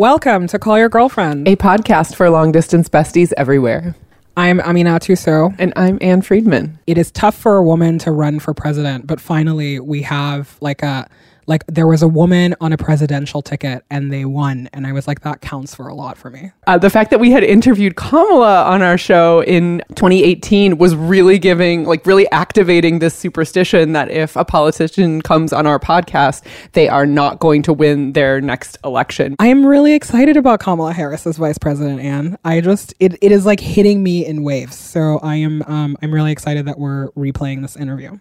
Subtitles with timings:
[0.00, 1.46] Welcome to Call Your Girlfriend.
[1.46, 3.94] a podcast for long distance besties everywhere.
[4.34, 5.52] I'm Aminatou Sow.
[5.58, 6.78] And I'm Ann Friedman.
[6.86, 10.82] It is tough for a woman to run for president, but finally we have like
[10.82, 11.06] a
[11.50, 15.08] like there was a woman on a presidential ticket and they won and I was
[15.08, 16.52] like that counts for a lot for me.
[16.68, 21.38] Uh, the fact that we had interviewed Kamala on our show in 2018 was really
[21.40, 26.88] giving, like, really activating this superstition that if a politician comes on our podcast, they
[26.88, 29.34] are not going to win their next election.
[29.40, 33.32] I am really excited about Kamala Harris as vice president and I just it, it
[33.32, 34.76] is like hitting me in waves.
[34.76, 38.20] So I am um I'm really excited that we're replaying this interview.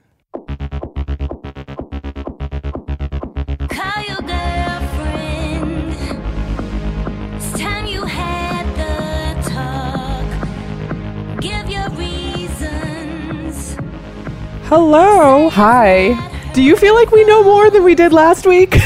[14.69, 15.49] Hello.
[15.49, 16.51] Hi.
[16.53, 18.75] Do you feel like we know more than we did last week?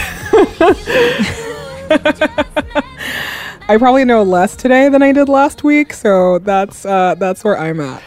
[3.67, 7.59] I probably know less today than I did last week, so that's uh that's where
[7.59, 8.01] I'm at.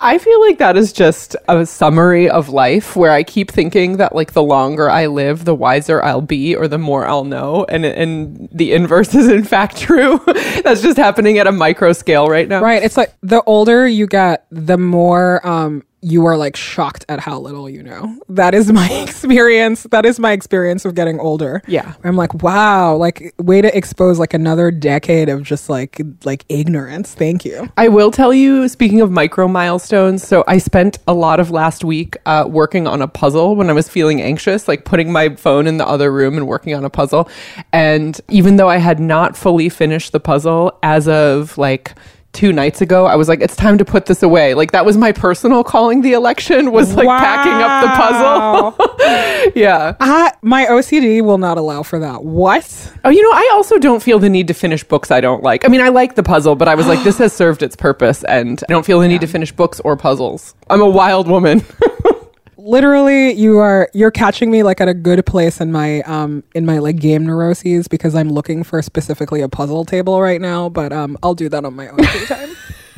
[0.00, 4.16] I feel like that is just a summary of life where I keep thinking that
[4.16, 7.64] like the longer I live, the wiser I'll be or the more I'll know.
[7.68, 10.20] And and the inverse is in fact true.
[10.64, 12.62] That's just happening at a micro scale right now.
[12.62, 12.82] Right.
[12.82, 17.38] It's like the older you get, the more um you are like shocked at how
[17.38, 18.18] little you know.
[18.28, 19.84] That is my experience.
[19.84, 21.62] That is my experience of getting older.
[21.68, 21.94] Yeah.
[22.02, 27.14] I'm like, wow, like way to expose like another decade of just like like ignorance.
[27.14, 27.70] Thank you.
[27.76, 31.84] I will tell you, speaking of micro milestones, so I spent a lot of last
[31.84, 35.68] week uh, working on a puzzle when I was feeling anxious, like putting my phone
[35.68, 37.28] in the other room and working on a puzzle.
[37.72, 41.94] And even though I had not fully finished the puzzle as of like
[42.32, 44.54] two nights ago, I was like, it's time to put this away.
[44.54, 49.52] Like that was my personal calling the election was like packing up the puzzle.
[49.54, 49.96] yeah.
[50.00, 52.24] I, my OCD will not allow for that.
[52.24, 52.92] What?
[53.04, 55.64] Oh, you know, I also don't feel the need to finish books I don't like.
[55.64, 58.24] I mean, I like the puzzle, but I was like, this has served its purpose,
[58.24, 60.54] and I don't feel the need to finish books or puzzles.
[60.70, 61.64] I'm a wild woman.
[62.64, 66.64] literally you are you're catching me like at a good place in my um in
[66.64, 70.92] my like game neuroses because i'm looking for specifically a puzzle table right now but
[70.92, 72.54] um i'll do that on my own free time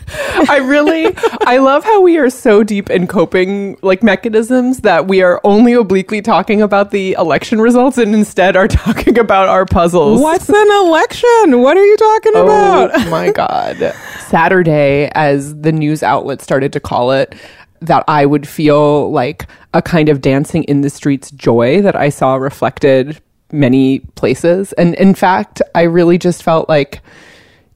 [0.06, 1.16] I really,
[1.46, 5.72] I love how we are so deep in coping like mechanisms that we are only
[5.72, 10.20] obliquely talking about the election results and instead are talking about our puzzles.
[10.20, 13.76] what's an election what are you talking about Oh my God.
[14.28, 17.34] Saturday, as the news outlet started to call it,
[17.80, 22.08] that I would feel like a kind of dancing in the streets joy that I
[22.08, 23.20] saw reflected
[23.52, 24.72] many places.
[24.74, 27.00] And in fact, I really just felt like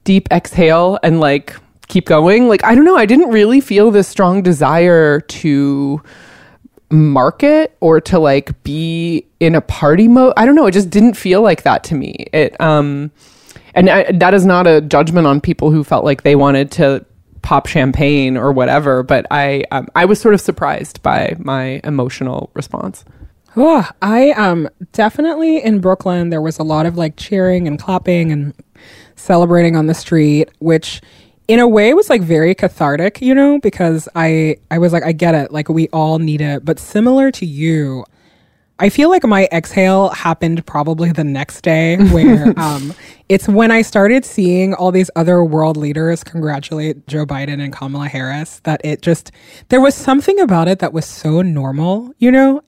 [0.04, 1.56] deep exhale and like
[1.88, 2.48] keep going.
[2.48, 6.02] Like, I don't know, I didn't really feel this strong desire to
[6.90, 10.32] market or to like be in a party mode.
[10.36, 12.26] I don't know, it just didn't feel like that to me.
[12.32, 13.10] It um
[13.74, 17.04] and I, that is not a judgment on people who felt like they wanted to
[17.48, 22.50] pop champagne or whatever, but I um, I was sort of surprised by my emotional
[22.52, 23.06] response.
[23.56, 28.30] Oh, I um definitely in Brooklyn there was a lot of like cheering and clapping
[28.32, 28.52] and
[29.16, 31.00] celebrating on the street, which
[31.48, 35.12] in a way was like very cathartic, you know, because I I was like I
[35.12, 38.04] get it, like we all need it, but similar to you,
[38.80, 42.94] I feel like my exhale happened probably the next day where um
[43.28, 48.08] it's when I started seeing all these other world leaders congratulate Joe Biden and Kamala
[48.08, 49.32] Harris that it just
[49.68, 52.62] there was something about it that was so normal, you know?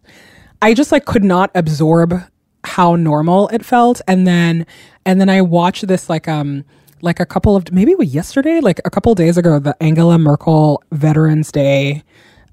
[0.63, 2.21] I just like could not absorb
[2.65, 4.67] how normal it felt and then
[5.07, 6.65] and then I watched this like um
[7.03, 10.83] like a couple of maybe it yesterday like a couple days ago the Angela Merkel
[10.93, 12.03] Veterans Day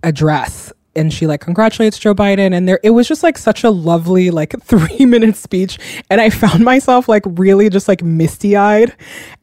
[0.03, 3.69] address and she like congratulates Joe Biden and there it was just like such a
[3.69, 8.95] lovely like 3 minute speech and I found myself like really just like misty-eyed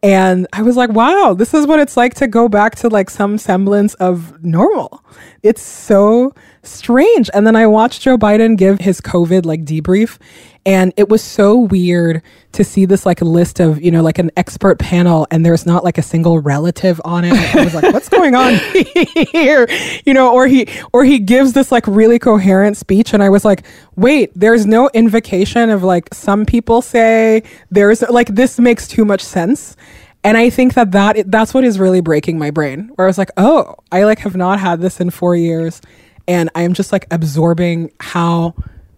[0.02, 3.10] and I was like wow this is what it's like to go back to like
[3.10, 5.04] some semblance of normal.
[5.42, 10.18] It's so strange and then I watched Joe Biden give his covid like debrief
[10.66, 14.30] and it was so weird to see this like list of you know like an
[14.36, 17.34] expert panel and there's not like a single relative on it.
[17.54, 18.54] I was like what's going on
[19.32, 19.66] here?
[20.06, 23.44] You know or he or he gives this like really coherent speech and i was
[23.44, 23.64] like
[23.96, 29.22] wait there's no invocation of like some people say there's like this makes too much
[29.22, 29.76] sense.
[30.22, 33.18] And i think that that that's what is really breaking my brain where i was
[33.18, 35.82] like oh i like have not had this in four years
[36.26, 38.54] and i'm just like absorbing how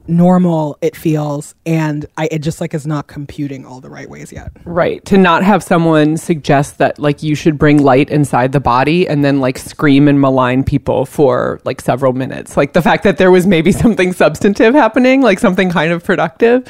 [0.08, 4.32] normal it feels and I it just like is not computing all the right ways
[4.32, 4.52] yet.
[4.64, 5.04] Right.
[5.06, 9.24] To not have someone suggest that like you should bring light inside the body and
[9.24, 12.56] then like scream and malign people for like several minutes.
[12.56, 16.66] Like the fact that there was maybe something substantive happening, like something kind of productive.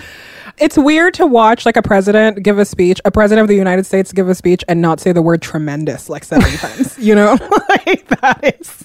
[0.59, 3.85] It's weird to watch like a president give a speech, a president of the United
[3.85, 6.99] States give a speech and not say the word tremendous like seven times.
[6.99, 7.33] You know,
[7.69, 8.85] like that is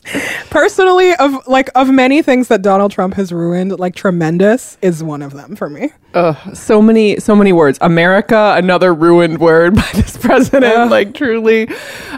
[0.50, 3.80] personally of like of many things that Donald Trump has ruined.
[3.80, 5.92] Like tremendous is one of them for me.
[6.14, 7.78] Ugh, so many, so many words.
[7.82, 10.92] America, another ruined word by this president.
[10.92, 11.70] Like truly,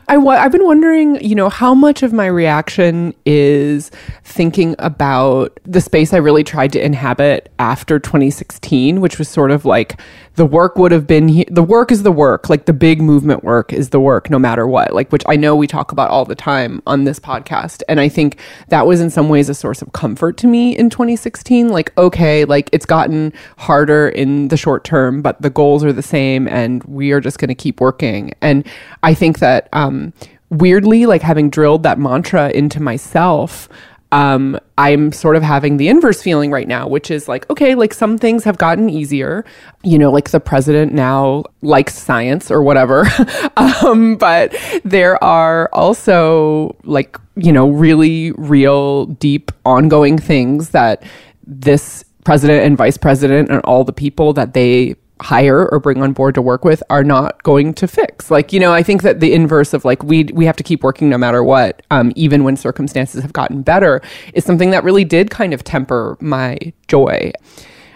[0.07, 3.91] I wa- I've been wondering, you know, how much of my reaction is
[4.23, 9.65] thinking about the space I really tried to inhabit after 2016, which was sort of
[9.65, 9.99] like
[10.35, 13.43] the work would have been he- the work is the work, like the big movement
[13.43, 14.93] work is the work, no matter what.
[14.93, 18.09] Like which I know we talk about all the time on this podcast, and I
[18.09, 21.69] think that was in some ways a source of comfort to me in 2016.
[21.69, 26.01] Like okay, like it's gotten harder in the short term, but the goals are the
[26.01, 28.33] same, and we are just going to keep working.
[28.41, 28.65] And
[29.03, 30.13] I think that um,
[30.49, 33.69] weirdly, like having drilled that mantra into myself
[34.13, 37.95] um, I'm sort of having the inverse feeling right now, which is like, okay, like
[37.95, 39.43] some things have gotten easier.
[39.83, 43.07] You know, like the president now likes science or whatever.
[43.57, 51.01] um, but there are also like, you know, really real, deep, ongoing things that
[51.47, 56.13] this president and vice president and all the people that they hire or bring on
[56.13, 58.29] board to work with are not going to fix.
[58.29, 60.83] Like, you know, I think that the inverse of like we we have to keep
[60.83, 64.01] working no matter what, um, even when circumstances have gotten better,
[64.33, 67.31] is something that really did kind of temper my joy.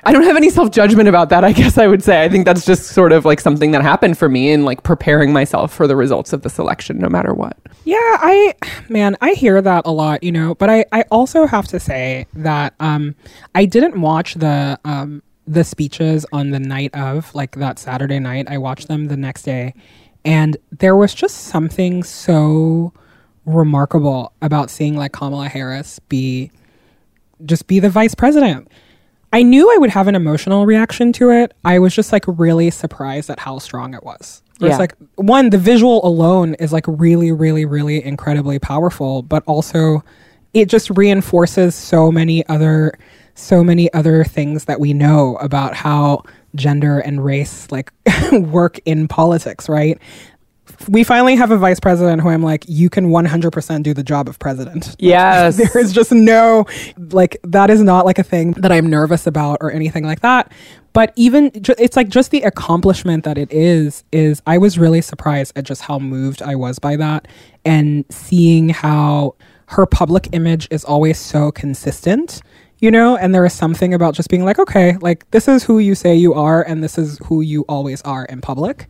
[0.03, 2.24] I don't have any self judgment about that, I guess I would say.
[2.24, 5.33] I think that's just sort of like something that happened for me in like preparing
[5.33, 7.57] myself for the results of this election, no matter what.
[7.83, 8.53] Yeah, I
[8.88, 12.25] man, I hear that a lot, you know, but I I also have to say
[12.35, 13.15] that um
[13.53, 18.47] I didn't watch the um the speeches on the night of like that Saturday night.
[18.49, 19.73] I watched them the next day
[20.25, 22.91] and there was just something so
[23.45, 26.51] remarkable about seeing like Kamala Harris be
[27.45, 28.67] just be the vice president.
[29.31, 31.53] I knew I would have an emotional reaction to it.
[31.63, 34.41] I was just like really surprised at how strong it was.
[34.55, 34.77] It's Yeah.
[34.77, 40.03] like one, the visual alone is like really, really, really incredibly powerful, but also
[40.53, 42.97] it just reinforces so many other
[43.38, 46.24] so many other things that we know about how
[46.56, 47.92] gender and race like
[48.31, 50.00] work in politics, right?
[50.89, 54.28] We finally have a vice president who I'm like, you can 100% do the job
[54.28, 54.95] of president.
[55.00, 55.57] Yes.
[55.74, 56.66] there is just no
[56.98, 60.51] like that is not like a thing that I'm nervous about or anything like that.
[60.94, 65.54] But even it's like just the accomplishment that it is is I was really surprised
[65.56, 67.28] at just how moved I was by that
[67.63, 69.36] and seeing how
[69.68, 72.42] her public image is always so consistent.
[72.79, 75.79] You know, and there is something about just being like, okay, like this is who
[75.79, 78.88] you say you are, and this is who you always are in public.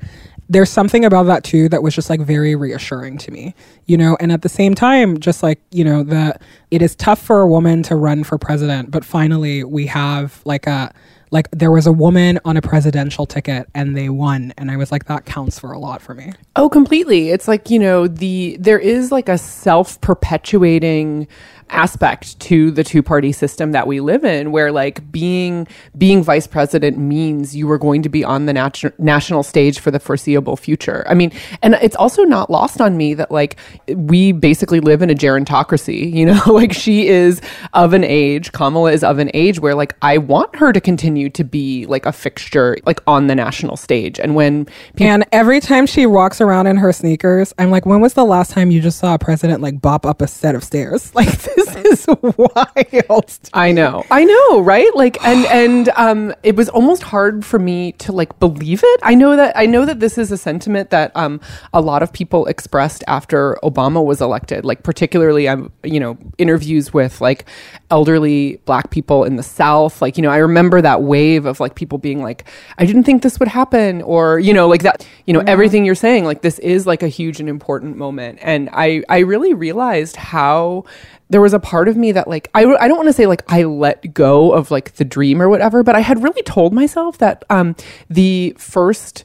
[0.50, 3.54] There's something about that too that was just like very reassuring to me
[3.88, 4.18] you know?
[4.20, 7.48] And at the same time just like you know that it is tough for a
[7.48, 10.94] woman to run for president but finally we have like a
[11.32, 14.92] like there was a woman on a presidential ticket and they won and i was
[14.92, 16.32] like that counts for a lot for me.
[16.56, 17.30] Oh, completely.
[17.30, 21.28] It's like, you know, the there is like a self-perpetuating
[21.70, 25.68] aspect to the two-party system that we live in where like being
[25.98, 29.92] being vice president means you are going to be on the natu- national stage for
[29.92, 31.06] the foreseeable future.
[31.08, 31.32] I mean,
[31.62, 36.14] and it's also not lost on me that like we basically live in a gerontocracy,
[36.14, 36.42] you know?
[36.48, 37.42] like she is
[37.74, 41.30] of an age, Kamala is of an age where like I want her to continue
[41.32, 44.20] to be like a fixture like on the national stage.
[44.20, 44.66] And when
[44.96, 48.26] people and every time she walks around in her sneakers i'm like when was the
[48.26, 51.30] last time you just saw a president like bop up a set of stairs like
[51.58, 54.04] this is wild I know.
[54.12, 54.94] I know, right?
[54.96, 59.00] Like and and um it was almost hard for me to like believe it.
[59.04, 61.42] I know that I know that this is a sentiment that um
[61.74, 64.64] a lot of people expressed after Obama was elected.
[64.66, 67.46] Like particularly I'm you know, interviews with like
[67.90, 70.02] elderly black people in the South.
[70.02, 72.48] Like, you know, I remember that wave of like people being like,
[72.78, 75.96] I didn't think this would happen or, you know, like that, you know, everything you're
[75.96, 78.40] saying, like this is like a huge and important moment.
[78.42, 80.86] And I I really realized how
[81.30, 83.44] there was a part of me that like I, I don't want to say like
[83.48, 87.18] I let go of like the dream or whatever, but I had really told myself
[87.20, 87.76] that um
[88.10, 89.24] the first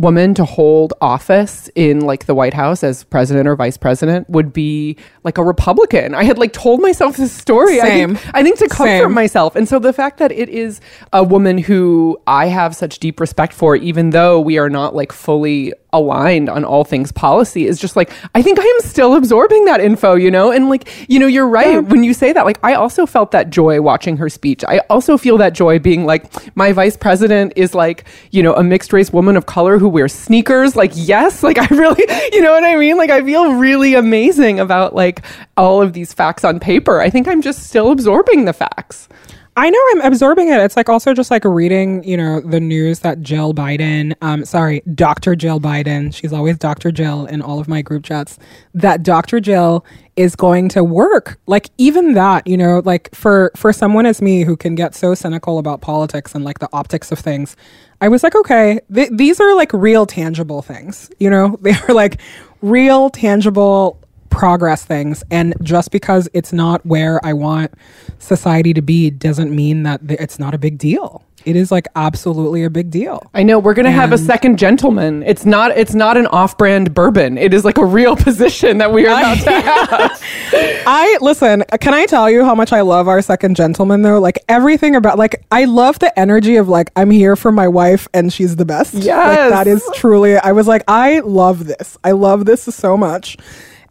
[0.00, 4.52] woman to hold office in like the White House as president or vice president would
[4.52, 6.14] be like a Republican.
[6.14, 7.80] I had like told myself this story.
[7.80, 8.16] I Same.
[8.16, 9.12] think, I think to comfort Same.
[9.12, 9.56] myself.
[9.56, 10.80] And so the fact that it is
[11.12, 15.12] a woman who I have such deep respect for, even though we are not like
[15.12, 19.64] fully aligned on all things policy, is just like, I think I am still absorbing
[19.64, 20.52] that info, you know?
[20.52, 22.46] And like, you know, you're right when you say that.
[22.46, 24.64] Like, I also felt that joy watching her speech.
[24.66, 28.62] I also feel that joy being like, my vice president is like, you know, a
[28.62, 30.76] mixed race woman of color who wears sneakers.
[30.76, 32.96] Like, yes, like I really, you know what I mean?
[32.96, 35.22] Like, I feel really amazing about like
[35.56, 37.00] all of these facts on paper.
[37.00, 39.08] I think I'm just still absorbing the facts.
[39.56, 40.60] I know I'm absorbing it.
[40.60, 44.80] It's like also just like reading, you know, the news that Jill Biden, um, sorry,
[44.94, 45.34] Dr.
[45.34, 46.92] Jill Biden, she's always Dr.
[46.92, 48.38] Jill in all of my group chats,
[48.74, 49.40] that Dr.
[49.40, 49.84] Jill
[50.16, 51.40] is going to work.
[51.46, 55.14] Like even that, you know, like for for someone as me who can get so
[55.14, 57.56] cynical about politics and like the optics of things,
[58.00, 61.58] I was like, okay, th- these are like real tangible things, you know?
[61.62, 62.20] They are like
[62.62, 63.99] real tangible
[64.30, 67.72] progress things and just because it's not where i want
[68.18, 72.64] society to be doesn't mean that it's not a big deal it is like absolutely
[72.64, 75.22] a big deal I know we're gonna have a second gentleman.
[75.22, 75.70] It's not.
[75.70, 77.38] It's not an off-brand bourbon.
[77.38, 80.22] It is like a real position that we are about to have.
[80.86, 84.38] i listen can i tell you how much i love our second gentleman though like
[84.50, 88.32] everything about like i love the energy of like i'm here for my wife and
[88.32, 89.50] she's the best like Yes.
[89.50, 93.36] that is truly i was like i love this i love this so much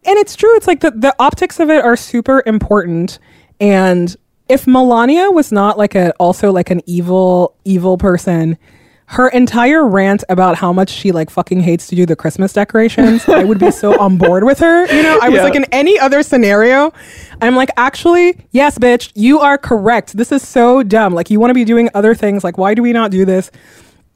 [0.04, 3.18] and it's true it's like the, the optics of it are super important.
[3.60, 4.14] And
[4.48, 8.58] if melania was not like a also like an evil evil person
[9.06, 13.28] her entire rant about how much she like fucking hates to do the christmas decorations
[13.28, 15.18] i would be so on board with her you know?
[15.22, 15.44] I was Yeah.
[15.44, 16.92] like in any other scenario
[17.40, 20.16] i'm like actually yes bitch you are correct.
[20.16, 21.14] This is so dumb.
[21.14, 22.42] Like you want to be doing other things.
[22.42, 23.50] Like why do we not do this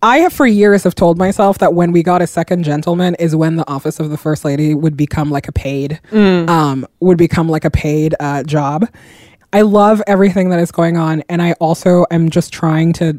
[0.05, 3.35] I have for years have told myself that when we got a second gentleman is
[3.35, 5.99] when the office of the first lady would become like a paid,
[6.47, 8.87] um, would become like a paid uh, job.
[9.55, 13.19] I love everything that is going on, and I also am just trying to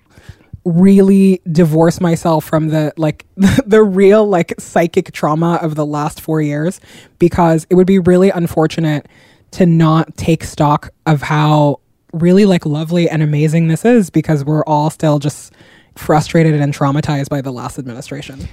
[0.63, 3.25] really divorce myself from the like
[3.65, 6.79] the real like psychic trauma of the last four years
[7.17, 9.07] because it would be really unfortunate
[9.51, 11.79] to not take stock of how
[12.13, 15.53] really like lovely and amazing this is because we're all still just
[15.95, 18.47] frustrated and traumatized by the last administration.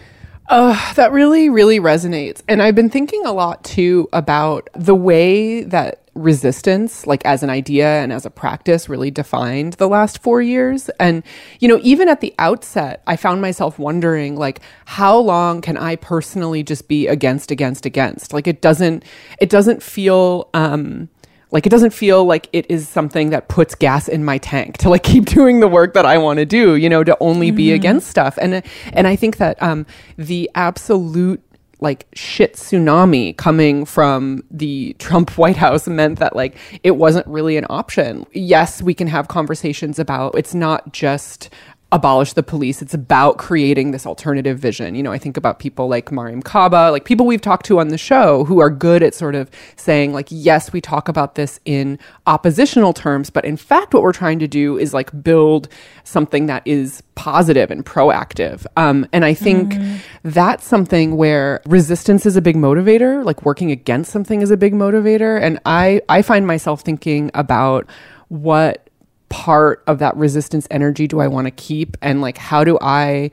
[0.48, 2.42] Uh, that really, really resonates.
[2.48, 7.48] And I've been thinking a lot too about the way that resistance, like as an
[7.48, 10.90] idea and as a practice, really defined the last four years.
[11.00, 11.22] And,
[11.58, 15.96] you know, even at the outset, I found myself wondering, like, how long can I
[15.96, 18.34] personally just be against, against, against?
[18.34, 19.04] Like, it doesn't,
[19.40, 21.08] it doesn't feel, um,
[21.52, 24.90] like it doesn't feel like it is something that puts gas in my tank to
[24.90, 27.72] like keep doing the work that I want to do, you know, to only be
[27.72, 28.38] against stuff.
[28.40, 31.42] And and I think that um the absolute
[31.80, 37.56] like shit tsunami coming from the Trump White House meant that like it wasn't really
[37.56, 38.24] an option.
[38.32, 41.50] Yes, we can have conversations about it's not just
[41.92, 42.80] abolish the police.
[42.80, 44.94] It's about creating this alternative vision.
[44.94, 47.88] You know, I think about people like Mariame Kaba, like people we've talked to on
[47.88, 51.60] the show who are good at sort of saying, like, yes, we talk about this
[51.66, 55.68] in oppositional terms, but in fact, what we're trying to do is like build
[56.02, 58.64] something that is positive and proactive.
[58.78, 59.74] Um, and I think
[60.22, 64.72] that's something where resistance is a big motivator, like working against something is a big
[64.72, 65.40] motivator.
[65.40, 67.86] And I, I find myself thinking about
[68.28, 68.88] what
[69.32, 73.30] part of that resistance energy do I want to keep and like how do I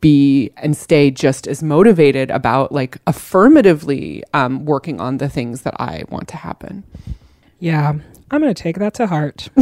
[0.00, 5.74] be and stay just as motivated about like affirmatively um, working on the things that
[5.80, 6.84] I want to happen.
[7.58, 7.94] Yeah,
[8.30, 9.48] I'm going to take that to heart.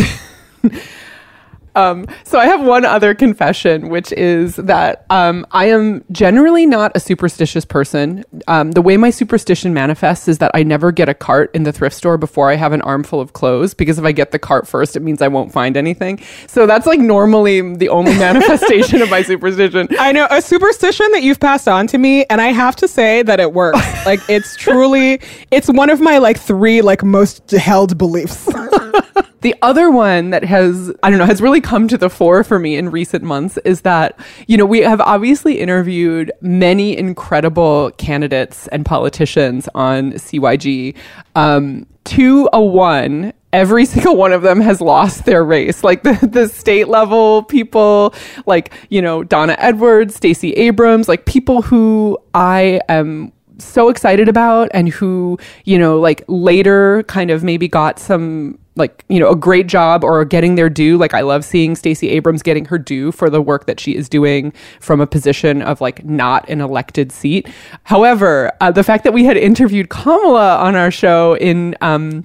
[1.79, 6.91] Um, so I have one other confession, which is that um, I am generally not
[6.97, 8.25] a superstitious person.
[8.49, 11.73] Um, the way my superstition manifests is that I never get a cart in the
[11.73, 14.67] thrift store before I have an armful of clothes because if I get the cart
[14.67, 16.21] first, it means I won't find anything.
[16.49, 19.87] So that's like normally the only manifestation of my superstition.
[20.01, 23.23] I know a superstition that you've passed on to me, and I have to say
[23.23, 23.79] that it works.
[24.07, 25.21] like it's truly,
[25.53, 28.49] it's one of my like three like most held beliefs.
[29.41, 32.59] The other one that has, I don't know, has really come to the fore for
[32.59, 38.67] me in recent months is that, you know, we have obviously interviewed many incredible candidates
[38.69, 40.97] and politicians on CYG.
[41.37, 45.85] Um, to a one, every single one of them has lost their race.
[45.85, 48.15] Like the, the state level people,
[48.47, 54.69] like, you know, Donna Edwards, Stacey Abrams, like people who I am so excited about
[54.73, 59.37] and who, you know, like later kind of maybe got some like, you know, a
[59.37, 60.97] great job or getting their due.
[60.97, 64.09] Like I love seeing Stacey Abrams getting her due for the work that she is
[64.09, 67.49] doing from a position of like not an elected seat.
[67.85, 72.25] However, uh, the fact that we had interviewed Kamala on our show in um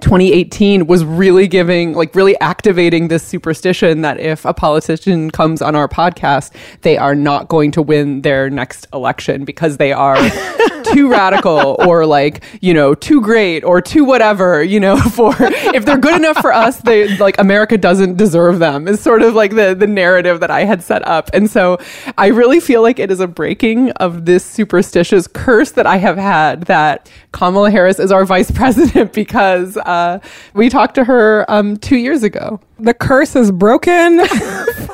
[0.00, 5.76] 2018 was really giving, like, really activating this superstition that if a politician comes on
[5.76, 10.16] our podcast, they are not going to win their next election because they are
[10.92, 15.84] too radical or like, you know, too great or too whatever, you know, for if
[15.84, 19.54] they're good enough for us, they like America doesn't deserve them is sort of like
[19.54, 21.30] the, the narrative that I had set up.
[21.32, 21.78] And so
[22.18, 26.16] I really feel like it is a breaking of this superstitious curse that I have
[26.16, 30.18] had that Kamala Harris is our vice president because uh,
[30.54, 32.60] we talked to her um, two years ago.
[32.78, 34.20] The curse is broken.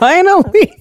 [0.01, 0.51] Finally.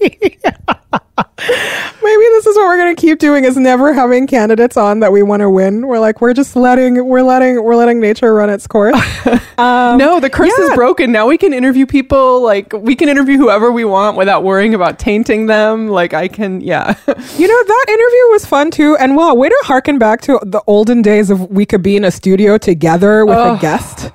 [2.02, 5.22] Maybe this is what we're gonna keep doing is never having candidates on that we
[5.22, 5.86] want to win.
[5.86, 8.98] We're like, we're just letting we're letting we're letting nature run its course.
[9.60, 10.68] Um, no, the curse yeah.
[10.68, 11.12] is broken.
[11.12, 14.98] Now we can interview people like we can interview whoever we want without worrying about
[14.98, 15.88] tainting them.
[15.88, 16.94] Like I can, yeah.
[17.06, 18.96] You know, that interview was fun too.
[18.96, 22.04] And wow, way to harken back to the olden days of we could be in
[22.04, 24.10] a studio together with a guest.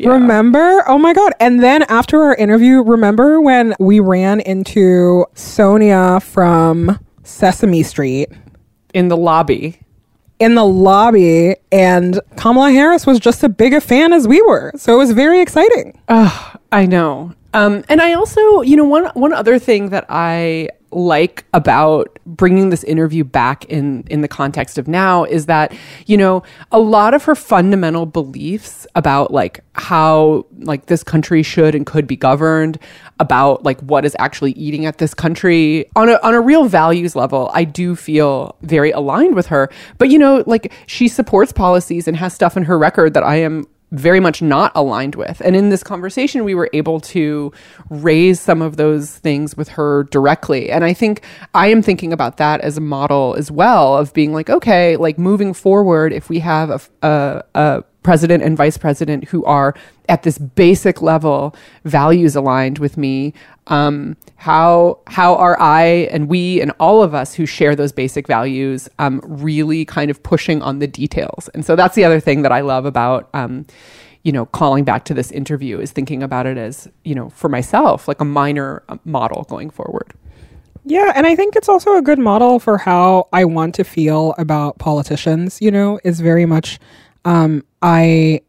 [0.00, 0.10] Yeah.
[0.10, 0.82] Remember?
[0.86, 1.32] Oh my God.
[1.40, 8.28] And then after our interview, remember when we ran into Sonia from Sesame Street
[8.94, 9.80] In the lobby.
[10.38, 14.72] in the lobby and Kamala Harris was just as big a fan as we were.
[14.76, 15.98] So it was very exciting.
[16.08, 17.32] Oh, I know.
[17.54, 22.70] Um, and I also, you know, one one other thing that I like about bringing
[22.70, 25.72] this interview back in in the context of now is that
[26.06, 26.42] you know
[26.72, 32.06] a lot of her fundamental beliefs about like how like this country should and could
[32.06, 32.78] be governed
[33.20, 37.14] about like what is actually eating at this country on a on a real values
[37.14, 39.68] level I do feel very aligned with her.
[39.98, 43.36] But you know like she supports policies and has stuff in her record that I
[43.36, 45.40] am very much not aligned with.
[45.44, 47.52] And in this conversation, we were able to
[47.88, 50.70] raise some of those things with her directly.
[50.70, 54.32] And I think I am thinking about that as a model as well of being
[54.32, 59.24] like, okay, like moving forward, if we have a, a, a president and vice president
[59.24, 59.74] who are
[60.08, 61.54] at this basic level
[61.84, 63.34] values aligned with me
[63.68, 68.26] um, how how are I and we and all of us who share those basic
[68.26, 71.48] values um, really kind of pushing on the details.
[71.54, 73.66] And so that's the other thing that I love about um,
[74.22, 77.48] you know calling back to this interview is thinking about it as you know for
[77.48, 80.14] myself like a minor uh, model going forward.
[80.84, 84.34] Yeah, and I think it's also a good model for how I want to feel
[84.38, 86.78] about politicians, you know, is very much
[87.24, 88.40] um I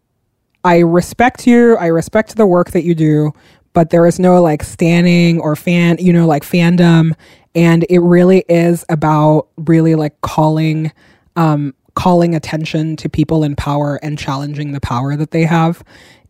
[0.63, 3.33] I respect you, I respect the work that you do,
[3.79, 7.13] but there is no like standing or fan, you know, like fandom.
[7.55, 10.91] And it really is about really like calling
[11.37, 15.81] um calling attention to people in power and challenging the power that they have.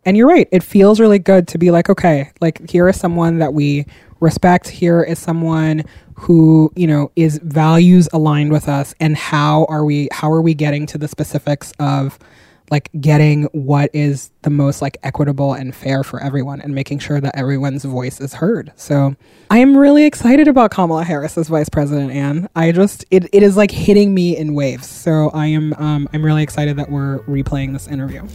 [0.05, 3.39] And you're right, it feels really good to be like, okay, like here is someone
[3.39, 3.87] that we
[4.19, 8.93] respect, here is someone who, you know, is values aligned with us.
[8.99, 12.19] And how are we how are we getting to the specifics of
[12.71, 17.19] like getting what is the most like equitable and fair for everyone and making sure
[17.19, 18.71] that everyone's voice is heard.
[18.75, 19.15] So
[19.49, 22.49] I am really excited about Kamala Harris as vice president, Ann.
[22.55, 24.87] I just it, it is like hitting me in waves.
[24.87, 28.27] So I am um, I'm really excited that we're replaying this interview.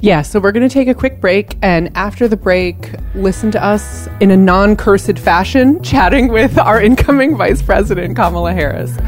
[0.00, 1.56] Yeah, so we're going to take a quick break.
[1.62, 6.78] And after the break, listen to us in a non cursed fashion chatting with our
[6.78, 8.98] incoming Vice President, Kamala Harris.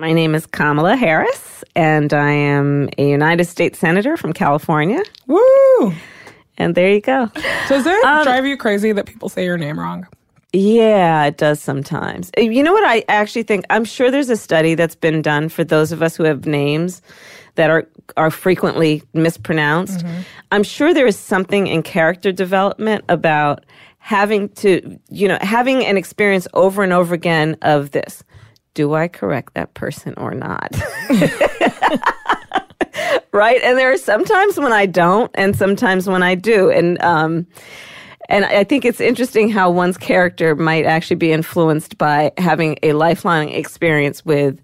[0.00, 5.02] My name is Kamala Harris, and I am a United States Senator from California.
[5.26, 5.92] Woo!
[6.56, 7.30] And there you go.
[7.68, 10.06] So does it Um, drive you crazy that people say your name wrong?
[10.54, 12.30] Yeah, it does sometimes.
[12.38, 13.66] Uh, You know what I actually think?
[13.68, 17.02] I'm sure there's a study that's been done for those of us who have names
[17.56, 17.86] that are
[18.16, 20.02] are frequently mispronounced.
[20.50, 23.66] I'm sure there is something in character development about
[23.98, 28.24] having to, you know, having an experience over and over again of this.
[28.80, 30.74] Do I correct that person or not?
[33.30, 33.60] right?
[33.62, 36.70] And there are sometimes when I don't, and sometimes when I do.
[36.70, 37.46] And um,
[38.30, 42.94] and I think it's interesting how one's character might actually be influenced by having a
[42.94, 44.58] lifelong experience with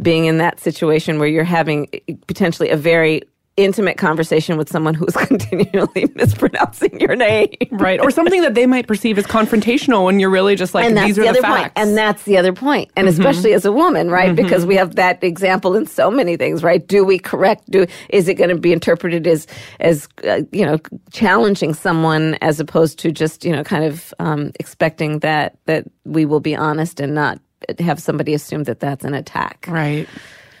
[0.00, 1.86] being in that situation where you're having
[2.28, 3.20] potentially a very
[3.64, 7.54] intimate conversation with someone who's continually mispronouncing your name.
[7.70, 8.00] Right.
[8.00, 11.16] Or something that they might perceive as confrontational when you're really just like, and these
[11.16, 11.70] the are the facts.
[11.70, 11.88] Mm-hmm.
[11.88, 12.90] And that's the other point.
[12.96, 14.34] And especially as a woman, right?
[14.34, 16.86] Because we have that example in so many things, right?
[16.86, 17.70] Do we correct?
[17.70, 19.46] Do is it going to be interpreted as
[19.80, 20.78] as uh, you know
[21.12, 26.24] challenging someone as opposed to just you know kind of um, expecting that that we
[26.24, 27.40] will be honest and not
[27.78, 29.66] have somebody assume that that's an attack.
[29.68, 30.08] Right.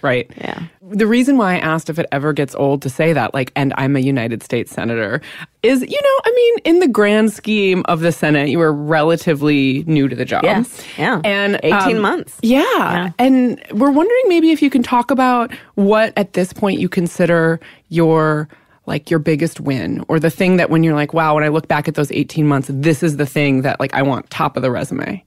[0.02, 0.30] Right.
[0.36, 0.62] Yeah.
[0.82, 3.72] The reason why I asked if it ever gets old to say that, like, and
[3.76, 5.20] I'm a United States Senator,
[5.62, 9.84] is, you know, I mean, in the grand scheme of the Senate, you were relatively
[9.86, 10.44] new to the job.
[10.44, 10.82] Yes.
[10.96, 11.20] Yeah.
[11.24, 12.38] And 18 um, months.
[12.42, 13.10] Yeah.
[13.18, 17.60] And we're wondering maybe if you can talk about what at this point you consider
[17.88, 18.48] your
[18.86, 21.68] like your biggest win or the thing that when you're like, wow, when I look
[21.68, 24.62] back at those 18 months, this is the thing that like I want top of
[24.62, 25.24] the resume?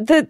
[0.00, 0.28] the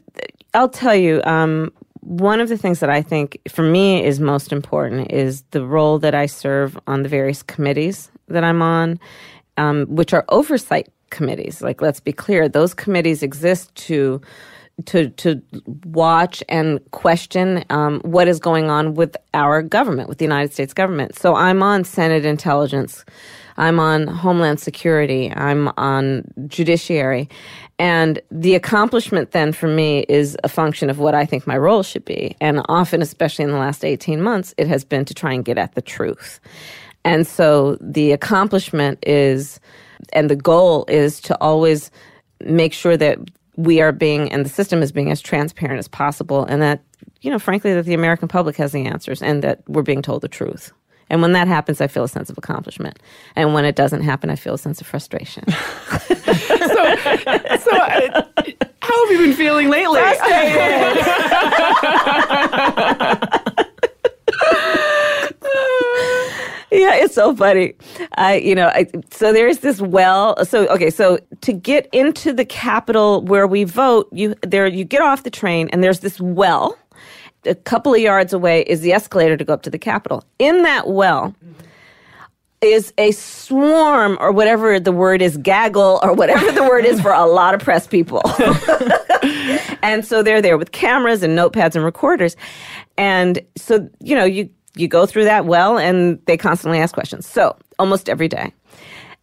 [0.53, 4.53] I'll tell you, um, one of the things that I think for me is most
[4.53, 8.99] important is the role that I serve on the various committees that I'm on,
[9.57, 11.61] um, which are oversight committees.
[11.61, 14.21] Like, let's be clear, those committees exist to
[14.87, 15.43] to to
[15.85, 20.73] watch and question um, what is going on with our government, with the United States
[20.73, 21.19] government.
[21.19, 23.05] So I'm on Senate Intelligence,
[23.61, 27.29] I'm on Homeland Security, I'm on Judiciary,
[27.79, 31.83] and the accomplishment then for me is a function of what I think my role
[31.83, 32.35] should be.
[32.41, 35.59] And often, especially in the last 18 months, it has been to try and get
[35.59, 36.41] at the truth.
[37.05, 39.61] And so the accomplishment is,
[40.15, 41.91] and the goal is to always
[42.43, 43.19] make sure that
[43.57, 46.81] we are being, and the system is being as transparent as possible, and that,
[47.21, 50.23] you know, frankly, that the American public has the answers and that we're being told
[50.23, 50.73] the truth.
[51.11, 52.99] And when that happens, I feel a sense of accomplishment.
[53.37, 55.45] And when it doesn't happen, I feel a sense of frustration.
[56.71, 56.97] So,
[57.59, 58.23] so uh,
[58.81, 60.01] how have you been feeling lately?
[66.71, 67.75] yeah, it's so funny.
[68.15, 70.43] I, you know, I, so there's this well.
[70.45, 75.03] So okay, so to get into the Capitol where we vote, you there you get
[75.03, 76.77] off the train and there's this well.
[77.47, 80.25] A couple of yards away is the escalator to go up to the Capitol.
[80.39, 81.35] In that well
[82.61, 87.11] is a swarm or whatever the word is, gaggle or whatever the word is for
[87.11, 88.21] a lot of press people.
[89.83, 92.37] and so they're there with cameras and notepads and recorders.
[92.99, 97.27] And so, you know, you you go through that well and they constantly ask questions.
[97.27, 98.53] So, almost every day.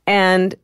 [0.06, 0.56] And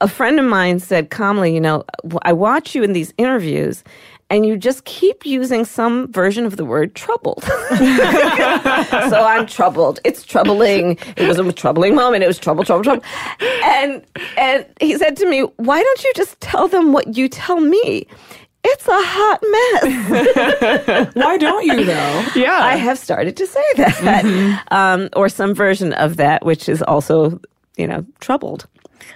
[0.00, 1.84] a friend of mine said calmly, you know,
[2.22, 3.82] I watch you in these interviews
[4.30, 7.42] and you just keep using some version of the word troubled.
[7.42, 9.98] so I'm troubled.
[10.04, 10.96] It's troubling.
[11.16, 12.22] It was a troubling moment.
[12.22, 13.04] It was trouble, trouble, trouble.
[13.64, 14.02] And
[14.38, 18.06] and he said to me, "Why don't you just tell them what you tell me?"
[18.62, 19.40] It's a hot
[20.92, 21.14] mess.
[21.14, 22.24] Why don't you though?
[22.36, 22.60] Yeah.
[22.60, 27.40] I have started to say that, um, or some version of that, which is also,
[27.78, 28.66] you know, troubled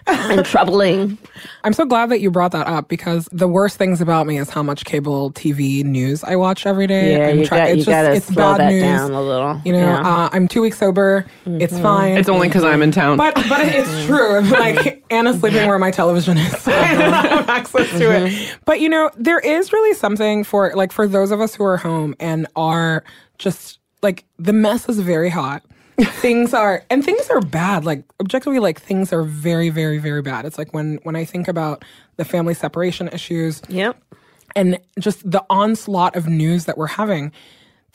[0.07, 1.18] and troubling.
[1.64, 4.51] I'm so glad that you brought that up because the worst things about me is
[4.51, 7.16] how much cable TV news I watch every day.
[7.16, 8.83] Yeah, I'm you, try- got, it's you just- gotta it's slow bad that news.
[8.83, 9.61] down a little.
[9.64, 9.97] You know, Yeah.
[9.99, 10.07] Mm-hmm.
[10.07, 11.27] uh, I'm two weeks sober.
[11.47, 12.16] It's fine.
[12.16, 13.16] it's only because I'm in town.
[13.16, 14.40] But but it's true.
[14.51, 16.53] Like Anna's sleeping where my television is.
[16.64, 18.27] So I don't have access to Mm-hmm.
[18.27, 18.59] it.
[18.64, 21.77] But you know, there is really something for like for those of us who are
[21.77, 23.05] home and are
[23.38, 25.62] just like the mess is very hot.
[26.00, 27.85] Things are and things are bad.
[27.85, 30.44] Like objectively, like things are very, very, very bad.
[30.44, 31.85] It's like when when I think about
[32.16, 34.00] the family separation issues Yep.
[34.57, 37.33] and just the onslaught of news that we're having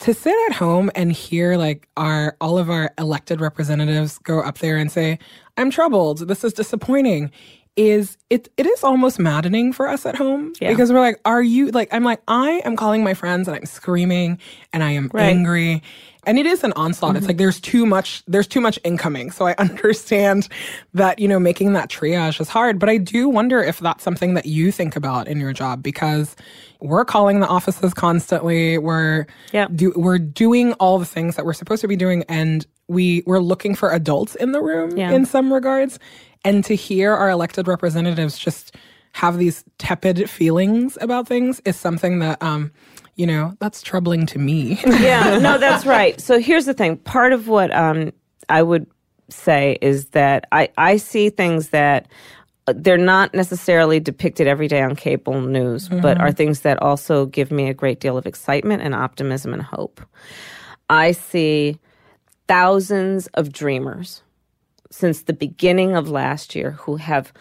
[0.00, 4.56] to sit at home and hear like our all of our elected representatives go up
[4.58, 5.18] there and say
[5.58, 7.30] i'm troubled this is disappointing
[7.76, 10.70] is it it is almost maddening for us at home Yeah.
[10.70, 13.66] because we're like are you like i'm like i am calling my friends and i'm
[13.66, 14.38] screaming
[14.72, 15.24] and i am Right.
[15.30, 15.82] angry
[16.24, 17.28] and it is an onslaught it's mm-hmm.
[17.28, 20.48] like there's too much there's too much incoming so i understand
[20.94, 24.34] that you know making that triage is hard but i do wonder if that's something
[24.34, 26.34] that you think about in your job because
[26.80, 29.68] we're calling the offices constantly we're yeah.
[29.74, 33.40] do, we're doing all the things that we're supposed to be doing and we we're
[33.40, 35.12] looking for adults in the room Yeah.
[35.12, 35.98] in some regards
[36.44, 38.76] and to hear our elected representatives just
[39.12, 42.70] have these tepid feelings about things is something that um
[43.16, 46.20] you know that's troubling to me yeah, no, that's right.
[46.20, 46.96] So here's the thing.
[46.98, 48.12] Part of what um,
[48.48, 48.86] I would
[49.28, 52.08] say is that I, I see things that
[52.66, 57.26] uh, they're not necessarily depicted every day on cable news, but are things that also
[57.26, 60.00] give me a great deal of excitement and optimism and hope.
[60.88, 61.78] I see
[62.48, 64.22] thousands of dreamers
[64.90, 67.32] since the beginning of last year who have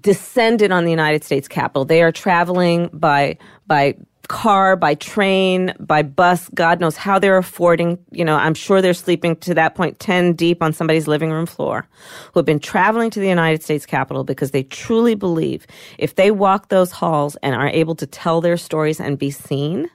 [0.00, 1.84] descended on the United States Capitol.
[1.84, 3.96] They are traveling by by
[4.28, 6.48] car, by train, by bus.
[6.54, 7.98] God knows how they're affording.
[8.10, 11.46] You know, I'm sure they're sleeping to that point ten deep on somebody's living room
[11.46, 11.86] floor.
[12.32, 15.66] Who have been traveling to the United States Capitol because they truly believe
[15.98, 19.90] if they walk those halls and are able to tell their stories and be seen,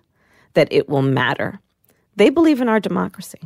[0.54, 1.60] that it will matter.
[2.16, 3.40] They believe in our democracy.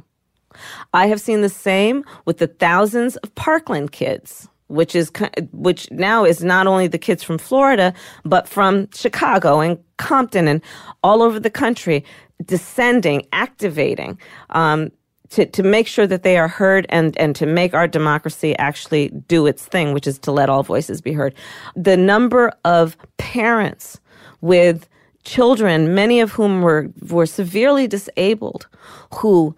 [0.93, 5.11] I have seen the same with the thousands of Parkland kids, which is
[5.51, 10.61] which now is not only the kids from Florida, but from Chicago and Compton and
[11.03, 12.03] all over the country,
[12.45, 14.17] descending, activating.
[14.49, 14.91] Um,
[15.31, 19.09] to, to make sure that they are heard and, and to make our democracy actually
[19.27, 21.33] do its thing, which is to let all voices be heard.
[21.73, 23.99] The number of parents
[24.41, 24.89] with
[25.23, 28.67] children, many of whom were, were severely disabled,
[29.13, 29.55] who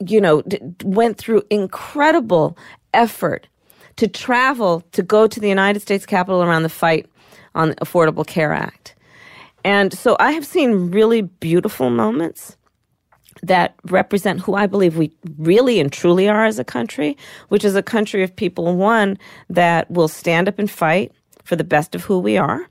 [0.00, 2.56] you know, d- went through incredible
[2.94, 3.46] effort
[3.96, 7.06] to travel to go to the United States Capitol around the fight
[7.54, 8.94] on the Affordable Care Act.
[9.64, 12.56] And so I have seen really beautiful moments
[13.42, 17.16] that represent who I believe we really and truly are as a country,
[17.48, 19.18] which is a country of people, one,
[19.50, 21.12] that will stand up and fight
[21.44, 22.68] for the best of who we are,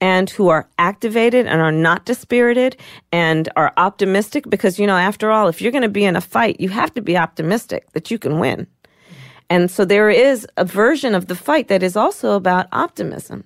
[0.00, 2.76] and who are activated and are not dispirited
[3.12, 6.20] and are optimistic because, you know, after all, if you're going to be in a
[6.20, 8.66] fight, you have to be optimistic that you can win.
[9.48, 13.44] And so there is a version of the fight that is also about optimism.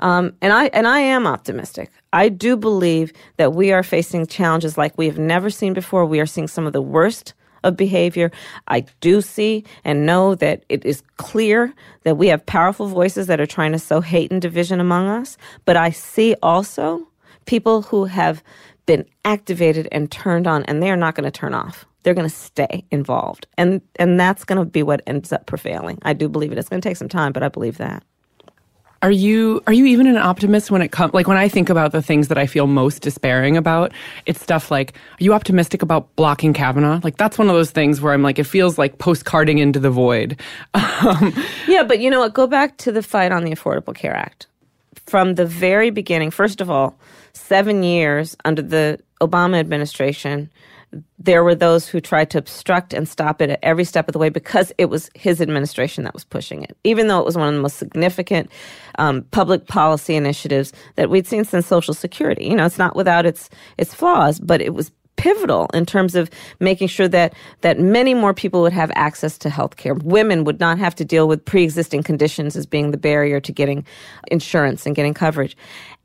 [0.00, 1.90] Um, and I and I am optimistic.
[2.12, 6.06] I do believe that we are facing challenges like we have never seen before.
[6.06, 8.30] We are seeing some of the worst of behavior.
[8.68, 11.72] I do see and know that it is clear
[12.04, 15.36] that we have powerful voices that are trying to sow hate and division among us.
[15.64, 17.06] But I see also
[17.46, 18.42] people who have
[18.86, 21.84] been activated and turned on, and they are not going to turn off.
[22.02, 25.98] They're going to stay involved, and and that's going to be what ends up prevailing.
[26.02, 26.58] I do believe it.
[26.58, 28.02] It's going to take some time, but I believe that.
[29.02, 31.92] Are you are you even an optimist when it comes like when I think about
[31.92, 33.92] the things that I feel most despairing about?
[34.26, 37.00] It's stuff like are you optimistic about blocking Kavanaugh?
[37.02, 39.90] Like that's one of those things where I'm like it feels like postcarding into the
[39.90, 40.38] void.
[41.00, 41.32] Um,
[41.66, 42.34] Yeah, but you know what?
[42.34, 44.46] Go back to the fight on the Affordable Care Act.
[45.06, 46.98] From the very beginning, first of all,
[47.32, 50.50] seven years under the Obama administration,
[51.18, 54.18] there were those who tried to obstruct and stop it at every step of the
[54.18, 56.76] way because it was his administration that was pushing it.
[56.84, 58.50] Even though it was one of the most significant
[58.98, 62.46] um, public policy initiatives that we'd seen since Social Security.
[62.46, 66.30] You know, it's not without its its flaws, but it was pivotal in terms of
[66.60, 69.92] making sure that that many more people would have access to health care.
[69.94, 73.84] Women would not have to deal with pre-existing conditions as being the barrier to getting
[74.30, 75.56] insurance and getting coverage.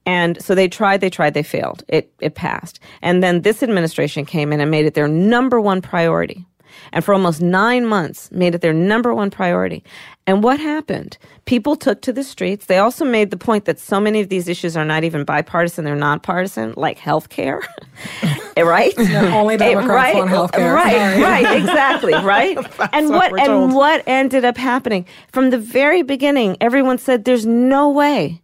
[0.06, 1.84] And so they tried, they tried, they failed.
[1.88, 2.80] It it passed.
[3.02, 6.46] And then this administration came in and made it their number one priority.
[6.92, 9.84] And for almost nine months, made it their number one priority.
[10.28, 11.18] And what happened?
[11.46, 12.66] People took to the streets.
[12.66, 15.86] They also made the point that so many of these issues are not even bipartisan,
[15.86, 17.62] they're nonpartisan, like health care.
[18.58, 18.94] right?
[18.98, 20.74] only Eh, Democrats right, want healthcare.
[20.74, 21.22] Right, Sorry.
[21.22, 22.58] right, exactly, right.
[22.94, 26.58] and what what, and what ended up happening from the very beginning?
[26.62, 28.42] Everyone said, "There's no way."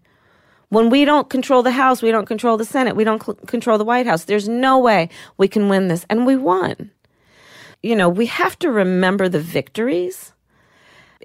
[0.71, 3.77] When we don't control the House, we don't control the Senate, we don't cl- control
[3.77, 4.23] the White House.
[4.23, 6.89] There's no way we can win this, and we won.
[7.83, 10.31] You know, we have to remember the victories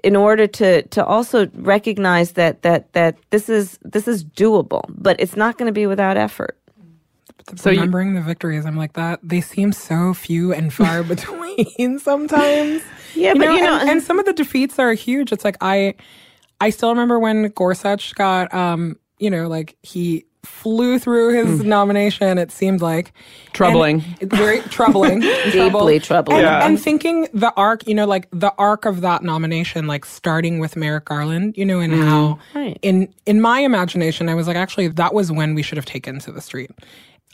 [0.03, 5.15] in order to to also recognize that that that this is this is doable, but
[5.19, 6.57] it's not going to be without effort.
[7.55, 9.21] So you- remembering the victories, I'm like that.
[9.23, 12.81] They seem so few and far between sometimes.
[13.15, 15.31] Yeah, but you know- and, and some of the defeats are huge.
[15.31, 15.95] It's like I,
[16.59, 21.67] I still remember when Gorsuch got, um, you know, like he flew through his hmm.
[21.67, 22.37] nomination.
[22.37, 23.11] It seemed like
[23.53, 24.03] Troubling.
[24.21, 26.37] And very troubling, Deeply troubling.
[26.37, 26.65] And, Yeah.
[26.65, 30.75] and thinking the arc, you know, like the arc of that nomination, like starting with
[30.75, 32.01] Merrick Garland, you know, and hmm.
[32.01, 32.79] how Right.
[32.81, 36.19] in in my imagination, I was like, actually, that was when we should have taken
[36.19, 36.71] to the street.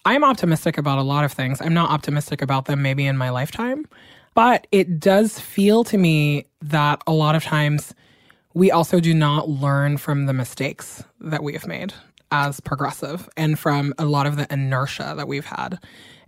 [0.06, 1.62] I'm optimistic about a lot of things.
[1.62, 3.86] I'm not optimistic about them maybe in my lifetime,
[4.34, 7.93] but it does feel to me that a lot of times
[8.54, 11.94] we also do not learn from the mistakes that we have made
[12.32, 15.80] as progressive and from a lot of the inertia that we've had.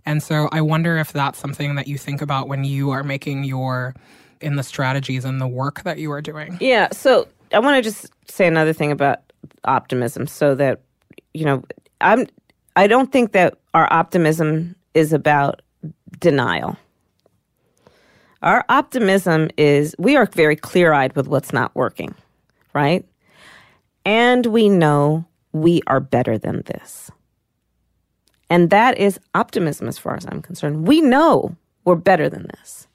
[0.04, 3.44] And so I wonder if that's something that you think about when you are making
[3.44, 3.94] your
[4.40, 6.58] in the strategies and the work that you are doing.
[6.60, 6.88] Yeah.
[6.92, 9.20] So I want to just say another thing about
[9.64, 10.80] optimism so that,
[11.34, 11.62] you know,
[12.00, 12.26] I'm,
[12.76, 15.62] I don't think that our optimism is about
[16.20, 16.76] denial.
[18.42, 22.14] Our optimism is we are very clear eyed with what's not working,
[22.74, 23.04] right?
[24.04, 27.10] And we know we are better than this.
[28.48, 30.86] And that is optimism as far as I'm concerned.
[30.86, 32.86] We know we're better than this.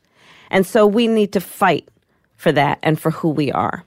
[0.50, 1.90] And so we need to fight
[2.36, 3.84] for that and for who we are.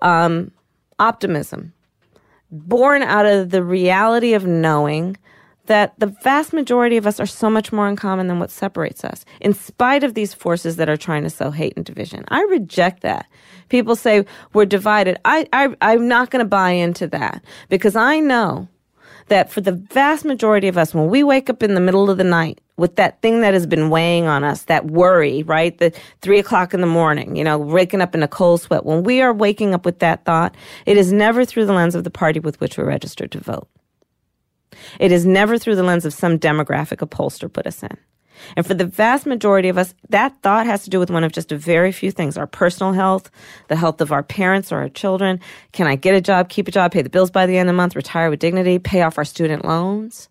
[0.00, 0.50] Um,
[0.98, 1.72] optimism,
[2.50, 5.16] born out of the reality of knowing
[5.66, 9.04] that the vast majority of us are so much more in common than what separates
[9.04, 12.24] us, in spite of these forces that are trying to sow hate and division.
[12.28, 13.26] I reject that.
[13.68, 15.18] People say we're divided.
[15.24, 18.68] I, I, I'm not going to buy into that because I know
[19.28, 22.18] that for the vast majority of us, when we wake up in the middle of
[22.18, 25.78] the night with that thing that has been weighing on us, that worry, right?
[25.78, 28.84] The three o'clock in the morning, you know, waking up in a cold sweat.
[28.84, 32.04] When we are waking up with that thought, it is never through the lens of
[32.04, 33.68] the party with which we're registered to vote.
[34.98, 37.96] It is never through the lens of some demographic a pollster put us in.
[38.56, 41.32] And for the vast majority of us, that thought has to do with one of
[41.32, 43.30] just a very few things our personal health,
[43.68, 45.40] the health of our parents or our children.
[45.72, 47.74] Can I get a job, keep a job, pay the bills by the end of
[47.74, 50.28] the month, retire with dignity, pay off our student loans?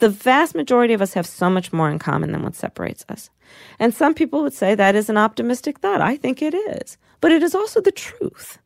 [0.00, 3.30] The vast majority of us have so much more in common than what separates us.
[3.78, 6.00] And some people would say that is an optimistic thought.
[6.00, 6.98] I think it is.
[7.20, 8.58] But it is also the truth.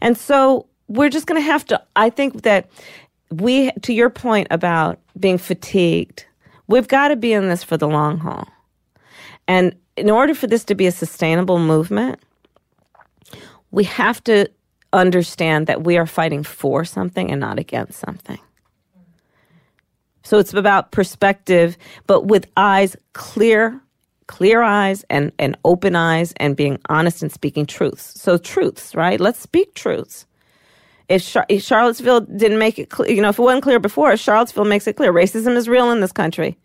[0.00, 2.68] And so we're just going to have to, I think that
[3.30, 6.24] we, to your point about being fatigued,
[6.66, 8.48] we've got to be in this for the long haul.
[9.46, 12.20] And in order for this to be a sustainable movement,
[13.70, 14.48] we have to
[14.92, 18.38] understand that we are fighting for something and not against something.
[20.22, 23.80] So it's about perspective, but with eyes clear,
[24.26, 28.20] clear eyes and, and open eyes and being honest and speaking truths.
[28.20, 29.20] So truths, right?
[29.20, 30.26] Let's speak truths.
[31.08, 34.16] If, Char- if Charlottesville didn't make it clear, you know, if it wasn't clear before,
[34.16, 35.12] Charlottesville makes it clear.
[35.12, 36.58] Racism is real in this country.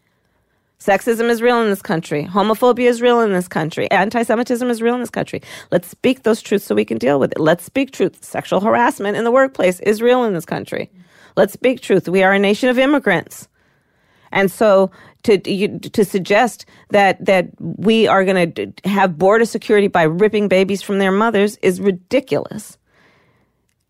[0.80, 2.26] Sexism is real in this country.
[2.26, 3.90] Homophobia is real in this country.
[3.90, 5.42] Anti Semitism is real in this country.
[5.72, 7.40] Let's speak those truths so we can deal with it.
[7.40, 8.22] Let's speak truth.
[8.22, 10.90] Sexual harassment in the workplace is real in this country.
[11.38, 12.10] Let's speak truth.
[12.10, 13.48] We are a nation of immigrants.
[14.34, 14.92] And so
[15.24, 20.50] to you, to suggest that that we are going to have border security by ripping
[20.50, 22.78] babies from their mothers is ridiculous.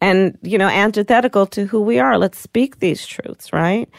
[0.04, 2.20] And you know, antithetical to who we are.
[2.20, 3.90] Let's speak these truths, right?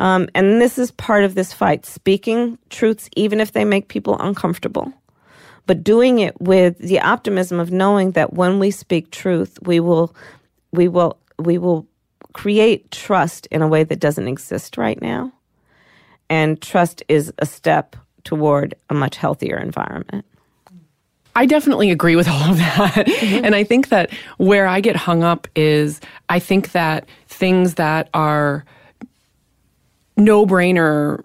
[0.00, 4.18] Um, and this is part of this fight: speaking truths, even if they make people
[4.20, 4.92] uncomfortable,
[5.66, 10.14] but doing it with the optimism of knowing that when we speak truth, we will,
[10.72, 11.86] we will, we will
[12.34, 15.32] create trust in a way that doesn't exist right now
[16.30, 20.24] and trust is a step toward a much healthier environment.
[21.34, 23.08] I definitely agree with all of that.
[23.08, 28.08] And I think that where I get hung up is I think that things that
[28.14, 28.64] are
[30.16, 31.24] no brainer,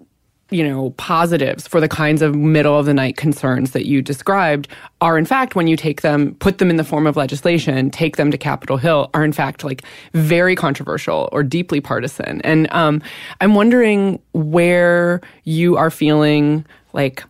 [0.49, 4.69] you know, positives for the kinds of middle of the night concerns that you described
[5.01, 8.15] are in fact when you take them, put them in the form of legislation, take
[8.15, 12.41] them to Capitol Hill, are in fact like very controversial or deeply partisan.
[12.41, 13.01] And um,
[13.41, 17.23] I'm wondering where you are feeling like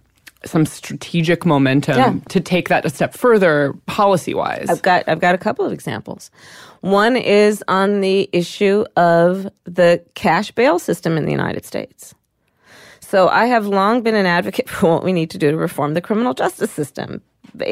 [0.48, 2.14] some strategic momentum Yeah.
[2.30, 4.68] to take that a step further policy wise.
[4.70, 6.32] I've got I've got a couple of examples.
[6.82, 12.14] One is on the issue of the cash bail system in the United States.
[13.00, 15.94] So I have long been an advocate for what we need to do to reform
[15.94, 17.22] the criminal justice system.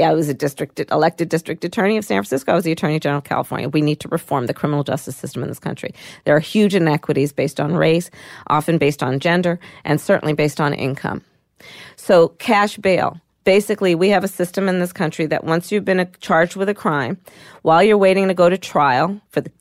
[0.02, 2.54] I was a district elected district attorney of San Francisco.
[2.54, 3.68] I was the attorney general of California.
[3.70, 5.94] We need to reform the criminal justice system in this country.
[6.24, 8.10] There are huge inequities based on race,
[8.48, 11.22] often based on gender, and certainly based on income.
[11.96, 13.20] So cash bail.
[13.44, 16.74] Basically, we have a system in this country that once you've been charged with a
[16.74, 17.18] crime,
[17.62, 19.52] while you're waiting to go to trial for the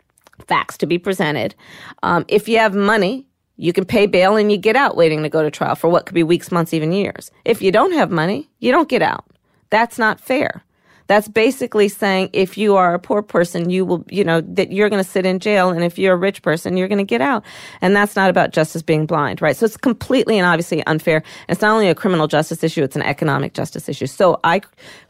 [0.47, 1.55] facts to be presented,
[2.03, 5.29] um, if you have money, you can pay bail and you get out waiting to
[5.29, 7.31] go to trial for what could be weeks, months, even years.
[7.45, 9.27] If you don't have money, you don't get out.
[9.71, 10.65] That's not fair.
[11.07, 14.89] That's basically saying if you are a poor person, you will, you know, that you're
[14.89, 15.69] going to sit in jail.
[15.71, 17.45] And if you're a rich person, you're going to get out.
[17.81, 19.57] And that's not about justice being blind, right?
[19.57, 21.23] So it's completely and obviously unfair.
[21.49, 24.07] It's not only a criminal justice issue, it's an economic justice issue.
[24.07, 24.63] So I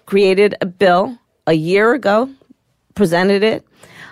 [0.06, 2.28] created a bill a year ago,
[2.94, 3.66] presented it,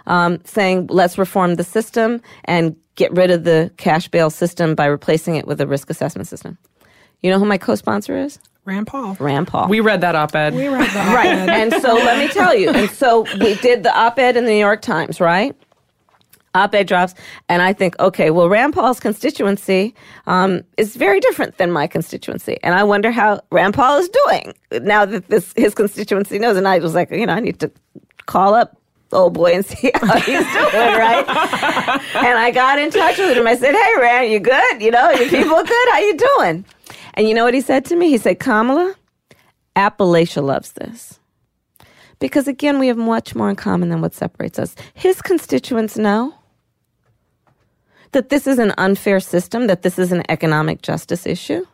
[0.07, 4.87] um, saying let's reform the system and get rid of the cash bail system by
[4.87, 6.59] replacing it with a risk assessment system.
[7.23, 8.39] You know who my co-sponsor is?
[8.65, 9.17] Rand Paul.
[9.19, 9.69] Rand Paul.
[9.69, 10.55] we read that op ed.
[10.55, 11.15] We read that.
[11.15, 11.49] Right.
[11.49, 12.71] and so let me tell you.
[12.71, 15.57] And so we did the op ed in the New York Times, right?
[16.55, 17.15] Op ed drops.
[17.49, 19.95] And I think, okay, well, Rand Paul's constituency
[20.27, 22.59] um, is very different than my constituency.
[22.63, 26.57] And I wonder how Rand Paul is doing now that this his constituency knows.
[26.57, 27.71] And I was like, you know, I need to
[28.27, 28.77] call up
[29.13, 31.25] old boy and see how he's doing, right?
[32.17, 33.47] and I got in touch with him.
[33.47, 34.81] I said, hey, Rand, you good?
[34.83, 35.89] You know, your people good?
[35.91, 36.65] How you doing?
[37.15, 38.09] And you know what he said to me?
[38.09, 38.95] He said, Kamala,
[39.77, 41.19] Appalachia loves this.
[42.19, 44.77] Because again, we have much more in common than what separates us.
[44.95, 46.35] His constituents know
[48.13, 51.67] that this is an unfair system, that this is an economic justice issue.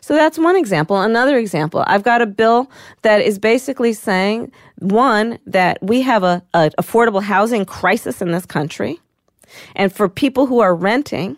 [0.00, 1.00] So that's one example.
[1.00, 2.70] Another example, I've got a bill
[3.02, 8.46] that is basically saying one, that we have a, a affordable housing crisis in this
[8.46, 9.00] country.
[9.74, 11.36] And for people who are renting,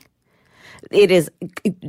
[0.91, 1.31] it is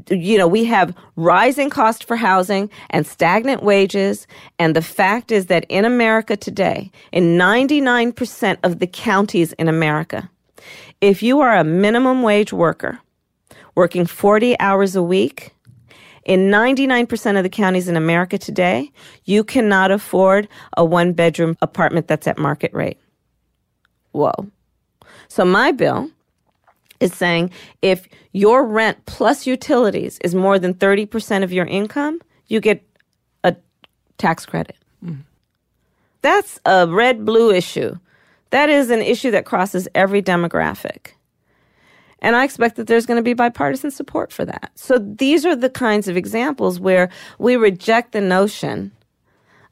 [0.10, 4.28] you know we have rising cost for housing and stagnant wages.
[4.60, 10.30] And the fact is that in america today in 99% of the counties in america
[11.02, 13.00] if you are a minimum wage worker
[13.76, 15.54] working 40 hours a week
[16.26, 18.92] in 99% of the counties in america today
[19.26, 23.00] you cannot afford a one bedroom apartment that's at market rate.
[24.12, 24.48] Whoa.
[25.28, 26.12] So my bill
[27.02, 32.62] is saying if your rent plus utilities is more than 30% of your income, you
[32.62, 32.82] get
[33.44, 33.56] a
[34.18, 34.78] tax credit.
[36.22, 37.98] That's a red blue issue.
[38.52, 41.14] That is an issue that crosses every demographic.
[42.20, 44.72] And I expect that there's going to be bipartisan support for that.
[44.76, 47.10] So these are the kinds of examples where
[47.40, 48.92] we reject the notion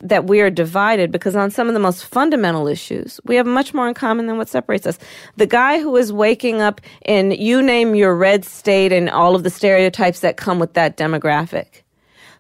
[0.02, 3.74] that we are divided because on some of the most fundamental issues, we have much
[3.74, 4.98] more in common than what separates us.
[5.36, 9.44] The guy who is waking up in you name your red state and all of
[9.44, 11.84] the stereotypes that come with that demographic.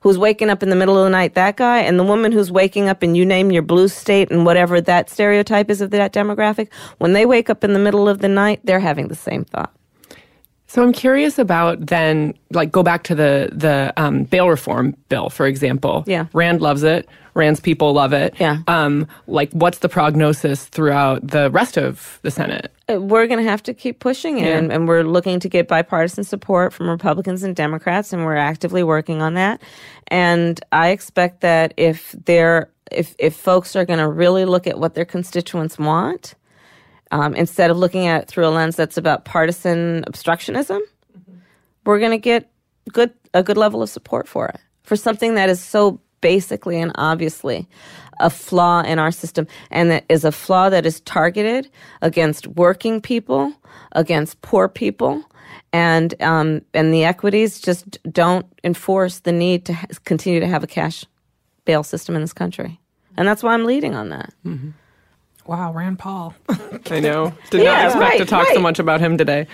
[0.01, 2.49] Who's waking up in the middle of the night, that guy, and the woman who's
[2.49, 6.13] waking up in you name your blue state and whatever that stereotype is of that
[6.13, 9.43] demographic, when they wake up in the middle of the night, they're having the same
[9.43, 9.73] thought.
[10.71, 15.31] So I'm curious about then, like, go back to the the um, bail reform bill,
[15.31, 16.03] for example.
[16.05, 16.27] Yeah.
[16.31, 17.09] Rand loves it.
[17.33, 18.35] Rand's people love it.
[18.39, 18.59] Yeah.
[18.67, 22.71] Um, like, what's the prognosis throughout the rest of the Senate?
[22.87, 24.57] Uh, we're going to have to keep pushing it, Yeah.
[24.57, 28.83] and, and we're looking to get bipartisan support from Republicans and Democrats, and we're actively
[28.83, 29.61] working on that.
[30.09, 34.77] And I expect that if they're if if folks are going to really look at
[34.79, 36.35] what their constituents want,
[37.11, 40.79] um, instead of looking at it through a lens that's about partisan obstructionism,
[41.85, 42.51] we're going to get
[42.91, 46.91] good a good level of support for it for something that is so basically and
[46.95, 47.67] obviously
[48.19, 51.69] a flaw in our system and that is a flaw that is targeted
[52.01, 53.53] against working people
[53.91, 55.23] against poor people
[55.71, 60.63] and um, and the equities just don't enforce the need to ha- continue to have
[60.63, 61.05] a cash
[61.65, 62.79] bail system in this country.
[63.17, 64.33] And that's why I'm leading on that.
[65.49, 66.35] Wow, Rand Paul.
[66.91, 67.33] I know.
[67.49, 69.47] Did Yeah, not expect to right, talk so much about him today.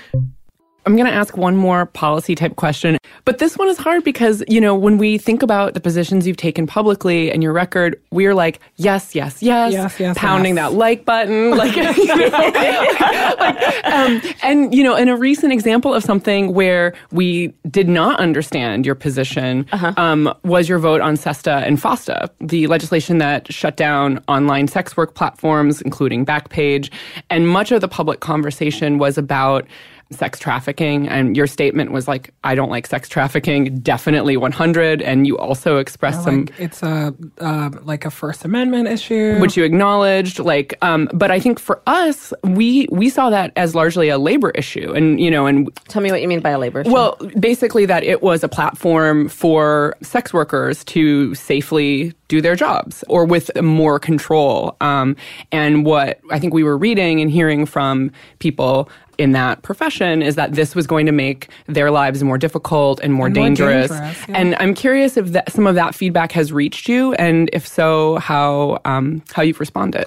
[0.85, 4.43] I'm going to ask one more policy type question, but this one is hard because,
[4.47, 8.35] you know, when we think about the positions you've taken publicly and your record, we're
[8.35, 10.69] like, yes, yes, yes, Yes, yes, pounding yes.
[10.71, 15.91] that like button, like, you know, like, um, and, you know, in a recent example
[15.91, 19.65] of something where we did not understand your position
[19.97, 24.95] um, was your vote on SESTA and FOSTA, the legislation that shut down online sex
[24.95, 26.91] work platforms, including Backpage.
[27.31, 29.65] And much of the public conversation was about
[30.11, 31.07] sex trafficking.
[31.07, 35.01] And your statement was like, I don't like sex trafficking, definitely 100.
[35.01, 39.39] And you also expressed some like it's a uh, like a First Amendment issue.
[39.39, 43.73] which you acknowledged like um but i think for us we we saw that as
[43.75, 46.59] largely a labor issue and you know and Tell me what you mean by a
[46.59, 46.91] labor issue.
[46.91, 53.03] well basically that it was a platform for sex workers to safely do their jobs
[53.07, 55.15] or with more control um
[55.51, 60.35] and what i think we were reading and hearing from people in that profession is
[60.35, 63.91] that this was going to make their lives more difficult and more And more dangerous.
[63.91, 64.37] dangerous, yeah.
[64.37, 68.17] And I'm curious if that, some of that feedback has reached you, and if so,
[68.17, 70.05] how um, how you've responded.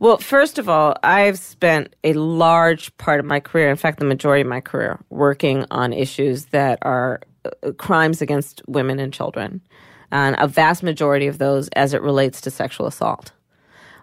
[0.00, 4.04] Well, first of all, I've spent a large part of my career, in fact, the
[4.04, 9.60] majority of my career, working on issues that are uh, crimes against women and children.
[10.12, 13.32] And a vast majority of those as it relates to sexual assault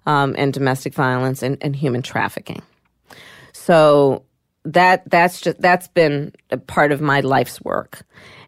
[0.06, 2.62] um, and domestic violence and, and human trafficking.
[3.54, 4.22] So
[4.66, 8.02] that that's just that's been a part of my life's work.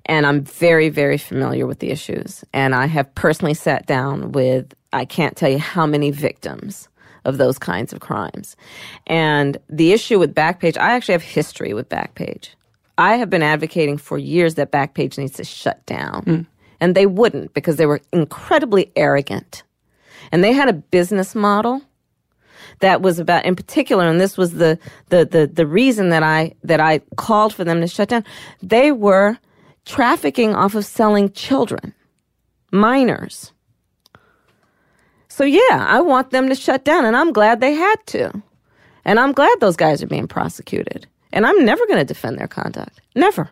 [0.05, 2.43] And i'm very very familiar with the issues.
[2.53, 6.89] And i have personally sat down with i can't tell you how many victims
[7.25, 8.55] of those kinds of crimes.
[9.05, 12.49] And the issue with backpage i actually have history with backpage.
[12.97, 16.23] I have been advocating for years that backpage needs to shut down.
[16.23, 16.41] Hmm.
[16.79, 19.63] And they wouldn't because they were incredibly arrogant.
[20.31, 21.81] And they had a business model
[22.79, 24.77] that was about in particular and this was the,
[25.09, 28.23] the the the reason that I that I called for them to shut down
[28.61, 29.37] they were
[29.85, 31.93] trafficking off of selling children
[32.71, 33.51] minors.
[35.27, 38.43] So yeah I want them to shut down and I'm glad they had to.
[39.05, 41.07] And I'm glad those guys are being prosecuted.
[41.31, 42.99] And I'm never going to defend their conduct.
[43.15, 43.49] Never.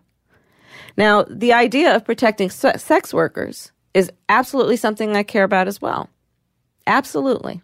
[0.98, 6.10] Now the idea of protecting sex workers is absolutely something I care about as well.
[6.88, 7.62] Absolutely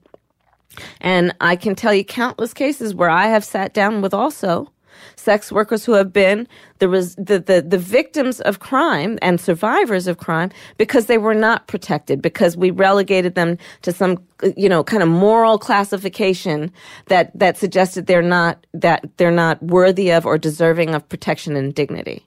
[0.99, 4.71] and I can tell you countless cases where I have sat down with also
[5.15, 6.47] sex workers who have been
[6.79, 11.33] the, res- the, the, the victims of crime and survivors of crime because they were
[11.33, 14.17] not protected, because we relegated them to some,
[14.57, 16.71] you know, kind of moral classification
[17.07, 21.73] that, that suggested they're not, that they're not worthy of or deserving of protection and
[21.75, 22.25] dignity.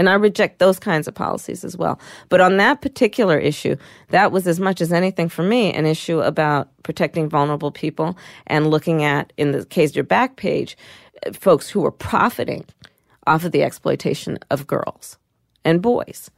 [0.00, 2.00] And I reject those kinds of policies as well.
[2.30, 3.76] But on that particular issue,
[4.08, 8.70] that was as much as anything for me an issue about protecting vulnerable people and
[8.70, 10.74] looking at, in the case of your Backpage,
[11.34, 12.64] folks who were profiting
[13.26, 15.18] off of the exploitation of girls
[15.66, 16.30] and boys.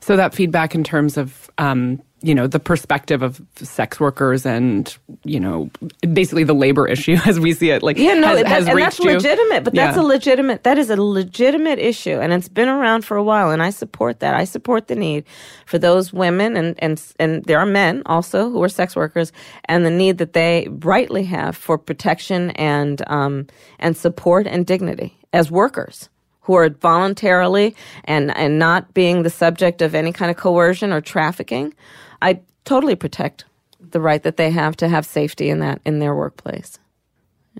[0.00, 4.96] So that feedback in terms of um, you know the perspective of sex workers and
[5.24, 5.70] you know
[6.12, 8.78] basically the labor issue as we see it like Yeah, no, has, that- has and
[8.78, 9.12] that's you.
[9.12, 9.62] legitimate.
[9.64, 10.02] But that's Yeah.
[10.02, 10.62] a legitimate.
[10.64, 13.50] That is a legitimate issue, and it's been around for a while.
[13.50, 14.34] And I support that.
[14.34, 15.22] I support the need
[15.66, 19.32] for those women, and and and there are men also who are sex workers,
[19.66, 23.46] and the need that they rightly have for protection and um
[23.78, 26.08] and support and dignity as workers
[26.46, 27.74] who are voluntarily
[28.04, 31.74] and, and not being the subject of any kind of coercion or trafficking,
[32.22, 33.44] I totally protect
[33.80, 36.78] the right that they have to have safety in that in their workplace.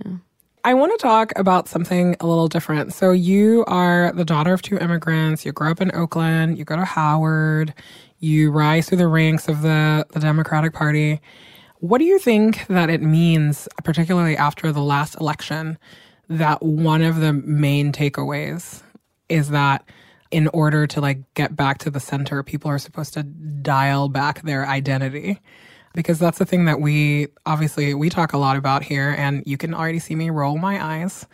[0.03, 0.17] Yeah.
[0.63, 2.93] I want to talk about something a little different.
[2.93, 5.45] So, you are the daughter of two immigrants.
[5.45, 6.57] You grew up in Oakland.
[6.57, 7.73] You go to Howard.
[8.19, 11.21] You rise through the ranks of the, the Democratic Party.
[11.79, 15.77] What do you think that it means, particularly after the last election,
[16.27, 18.81] that one of the main takeaways
[19.29, 19.87] is that
[20.31, 24.41] in order to like get back to the center, people are supposed to dial back
[24.43, 25.39] their identity?
[25.93, 29.57] because that's the thing that we obviously we talk a lot about here and you
[29.57, 31.25] can already see me roll my eyes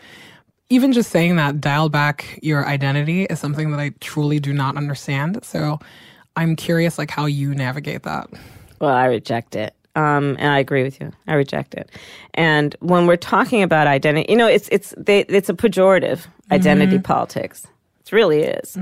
[0.69, 4.77] even just saying that dial back your identity is something that i truly do not
[4.77, 5.79] understand so
[6.37, 8.29] i'm curious like how you navigate that
[8.79, 9.73] Well, I reject it.
[9.95, 11.13] Um, and I agree with you.
[11.25, 11.89] I reject it.
[12.33, 16.99] And when we're talking about identity, you know, it's it's they, it's a pejorative identity
[16.99, 17.65] politics.
[18.13, 18.77] Really is.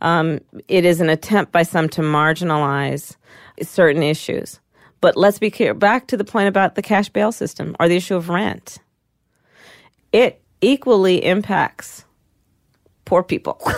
[0.00, 3.16] Um, it is an attempt by some to marginalize
[3.62, 4.60] certain issues.
[5.00, 5.72] But let's be clear.
[5.72, 8.78] Back to the point about the cash bail system or the issue of rent.
[10.12, 12.04] It equally impacts
[13.04, 13.60] poor people.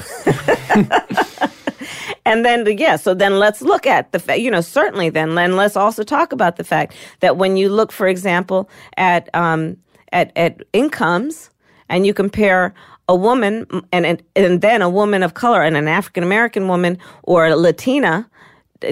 [2.25, 5.57] And then, yeah, so then let's look at the fact, you know, certainly then, then
[5.57, 9.77] let's also talk about the fact that when you look, for example, at, um,
[10.12, 11.51] at, at incomes
[11.89, 12.75] and you compare
[13.09, 16.98] a woman and, and, and then a woman of color and an African American woman
[17.22, 18.28] or a Latina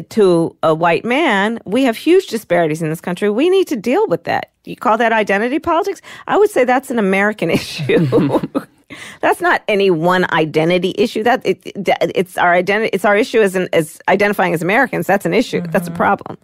[0.08, 3.30] to a white man, we have huge disparities in this country.
[3.30, 4.50] We need to deal with that.
[4.64, 6.00] You call that identity politics?
[6.26, 8.40] I would say that's an American issue.
[9.20, 11.22] that's not any one identity issue.
[11.22, 12.90] That it, it- it's our identity.
[12.92, 15.06] It's our issue as an, as identifying as Americans.
[15.06, 15.62] That's an issue.
[15.62, 15.96] That's a mm-hmm.
[15.96, 16.38] problem.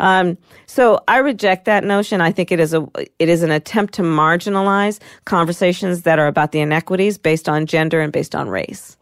[0.00, 2.20] Um, so I reject that notion.
[2.20, 2.86] I think it is a
[3.18, 8.00] it is an attempt to marginalize conversations that are about the inequities based on gender
[8.00, 8.96] and based on race.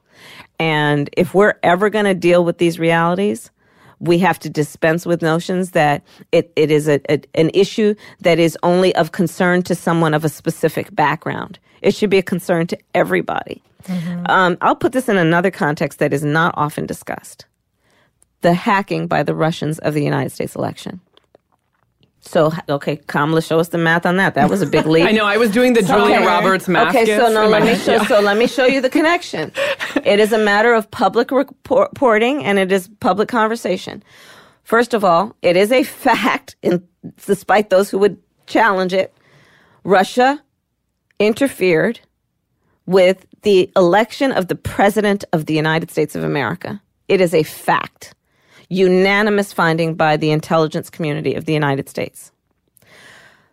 [0.58, 3.50] And if we're ever going to deal with these realities,
[3.98, 8.38] we have to dispense with notions that it, it is a, a, an issue that
[8.38, 11.58] is only of concern to someone of a specific background.
[11.82, 13.62] It should be a concern to everybody.
[14.26, 17.46] Um, I'll put this in another context that is not often discussed
[18.42, 21.00] the hacking by the Russians of the United States election.
[22.20, 24.34] So, okay, Kamala, show us the math on that.
[24.34, 25.06] That was a big leap.
[25.06, 25.24] I know.
[25.24, 26.26] I was doing the Julia Okay.
[26.26, 26.88] Roberts math.
[26.88, 27.92] Okay, so skits no, let me show.
[27.92, 28.06] Yeah.
[28.06, 29.52] So let me show you the connection.
[30.04, 34.02] it is a matter of public report- reporting, and it is public conversation.
[34.64, 36.82] First of all, it is a fact, in,
[37.26, 39.14] despite those who would challenge it.
[39.84, 40.42] Russia
[41.20, 42.00] interfered
[42.86, 46.82] with the election of the president of the United States of America.
[47.06, 48.14] It is a fact.
[48.68, 52.32] Unanimous finding by the intelligence community of the United States.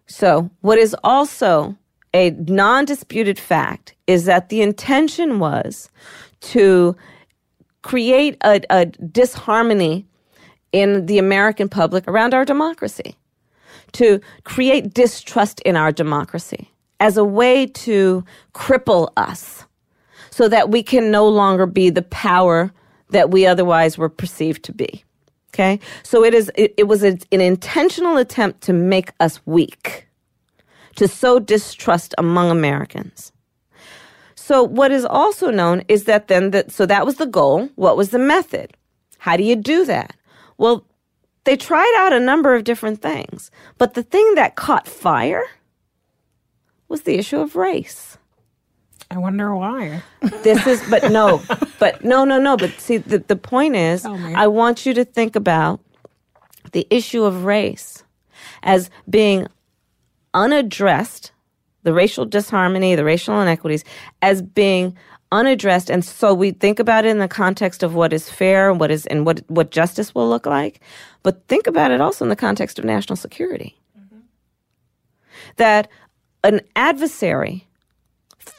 [0.08, 1.76] So, what is also
[2.14, 5.90] a non disputed fact is that the intention was
[6.42, 6.96] to
[7.82, 10.06] create a, a disharmony
[10.72, 13.16] in the American public around our democracy,
[13.94, 19.66] to create distrust in our democracy as a way to cripple us
[20.32, 22.74] so that we can no longer be the power
[23.14, 25.04] that we otherwise were perceived to be.
[25.54, 25.80] Okay?
[26.04, 30.08] So it is it, it was a, an intentional attempt to make us weak,
[30.96, 33.32] to sow distrust among Americans.
[34.36, 37.70] So what is also known is that then that so that was the goal.
[37.76, 38.76] What was the method?
[39.20, 40.16] How do you do that?
[40.58, 40.86] Well,
[41.46, 45.44] they tried out a number of different things, but the thing that caught fire
[46.90, 48.18] was the issue of race
[49.14, 50.02] i wonder why.
[50.44, 51.42] This is but no
[51.80, 55.36] but no no no but see the, the point is i want you to think
[55.36, 55.80] about
[56.72, 58.04] the issue of race
[58.64, 59.48] as being
[60.34, 61.32] unaddressed
[61.84, 63.84] the racial disharmony the racial inequities
[64.22, 64.96] as being
[65.34, 65.90] unaddressed.
[65.90, 68.92] And so we think about it in the context of what is fair and what
[68.92, 70.80] is and what what justice will look like.
[71.24, 73.76] But think about it also in the context of national security.
[74.00, 74.20] Mm-hmm.
[75.58, 75.90] That
[76.44, 77.68] an adversary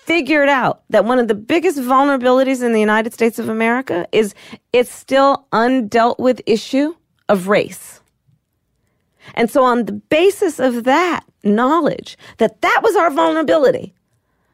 [0.06, 4.34] figured out that one of the biggest vulnerabilities in the United States of America is
[4.72, 6.94] it's still undealt with issue
[7.28, 8.00] of race.
[9.34, 13.94] And so on the basis of that knowledge that that was our vulnerability,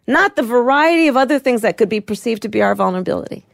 [0.06, 3.44] not the variety of other things that could be perceived to be our vulnerability.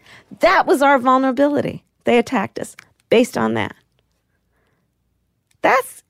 [0.41, 1.83] That was our vulnerability.
[2.05, 2.77] They attacked us
[3.09, 3.75] based on that.
[5.63, 6.03] That's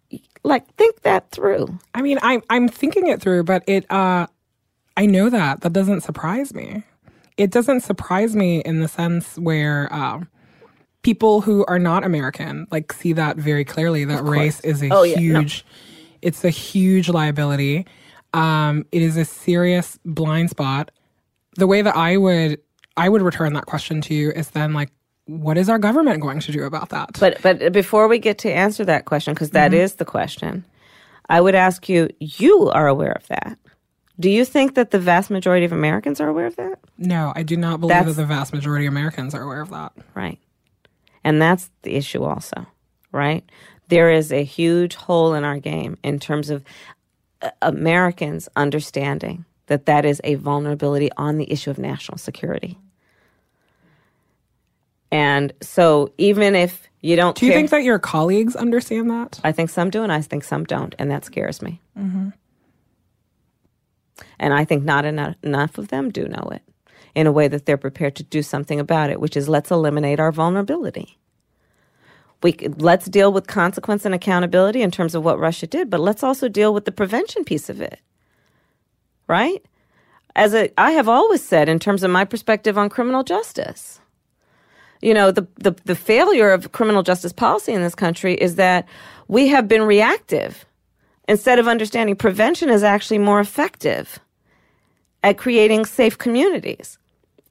[0.43, 1.79] like think that through.
[1.93, 4.27] i mean i'm i'm thinking it through but it uh
[4.97, 6.83] i know that that doesn't surprise me
[7.37, 10.29] it doesn't surprise me in the sense where um
[11.03, 15.03] people who are not American like see that very clearly that race is a Oh,
[15.05, 15.41] yeah, no.
[15.41, 15.65] huge
[16.23, 17.87] it's a huge liability.
[18.35, 20.91] Um, it is a serious blind spot.
[21.57, 22.59] the way that I would
[22.97, 24.91] I would return that question to you is then like,
[25.27, 27.11] what is our government going to do about that?
[27.21, 30.65] But but before we get to answer that question, because that is the question,
[31.29, 33.59] I would ask you: You are aware of that?
[34.19, 36.79] Do you think that the vast majority of Americans are aware of that?
[36.99, 39.71] no, I do not believe That's- that the vast majority of Americans are aware of
[39.71, 39.93] that.
[40.15, 40.39] Right.
[41.23, 42.67] And that's the issue also,
[43.13, 43.45] right?
[43.89, 46.65] There is a huge hole in our game in terms of
[47.43, 52.79] uh, Americans understanding that that is a vulnerability on the issue of national security.
[55.13, 59.41] And so even if you don't Do you care- think that your colleagues understand that?
[59.45, 61.81] I think some do, and I think some don't, and that scares me.
[64.39, 66.63] And I think not enough, enough of them do know it
[67.15, 70.21] in a way that they're prepared to do something about it, which is let's eliminate
[70.21, 71.19] our vulnerability.
[72.43, 76.23] We let's deal with consequence and accountability in terms of what Russia did, but let's
[76.23, 78.01] also deal with the prevention piece of it.
[79.27, 79.65] Right?
[80.37, 84.01] As a, I have always said, in terms of my perspective on criminal justice,
[85.01, 88.87] you know the, the the failure of criminal justice policy in this country is that
[89.29, 90.67] we have been reactive
[91.29, 94.19] instead of understanding prevention is actually more effective
[95.23, 96.99] at creating safe communities.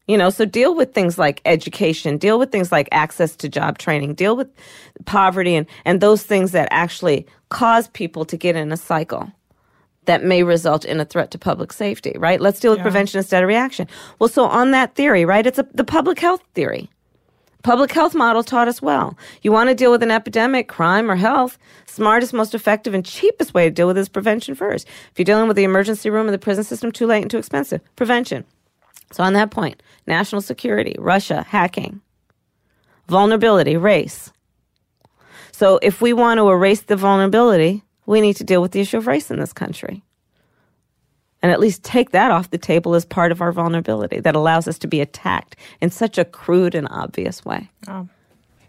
[0.08, 3.80] You know so deal with things like education deal with things like access to job
[3.80, 4.48] training deal with
[5.06, 9.32] poverty and and those things that actually cause people to get in a cycle
[10.06, 12.40] that may result in a threat to public safety right?
[12.40, 13.88] Let's deal with prevention instead of reaction.
[14.20, 16.88] Well so on that theory right it's a, the public health theory
[17.66, 19.18] Public health model taught us well.
[19.42, 21.58] You want to deal with an epidemic, crime, or health,
[21.88, 24.88] smartest, most effective, and cheapest way to deal with it is prevention first.
[24.88, 27.40] If you're dealing with the emergency room in the prison system, too late and too
[27.40, 27.82] expensive.
[27.96, 28.46] Prevention.
[29.14, 32.02] So on that point, national security, Russia, hacking,
[33.08, 34.32] vulnerability, race.
[35.52, 38.98] So if we want to erase the vulnerability, we need to deal with the issue
[38.98, 40.04] of race in this country.
[41.42, 44.68] And at least take that off the table as part of our vulnerability that allows
[44.68, 47.70] us to be attacked in such a crude and obvious way.
[47.88, 48.08] Oh.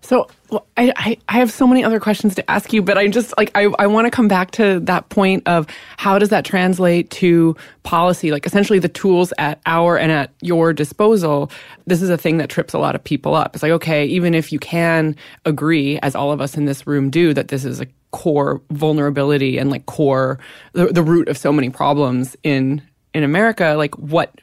[0.06, 3.08] So well, I, I I have so many other questions to ask you, but I
[3.08, 6.44] just like I I want to come back to that point of how does that
[6.44, 8.30] translate to policy?
[8.30, 11.50] Like essentially the tools at our and at your disposal.
[11.88, 13.56] This is a thing that trips a lot of people up.
[13.56, 17.10] It's like okay, even if you can agree, as all of us in this room
[17.10, 17.86] do, that this is a
[18.16, 20.38] core vulnerability and like core
[20.72, 22.80] the, the root of so many problems in
[23.14, 23.74] in America.
[23.76, 24.40] Like what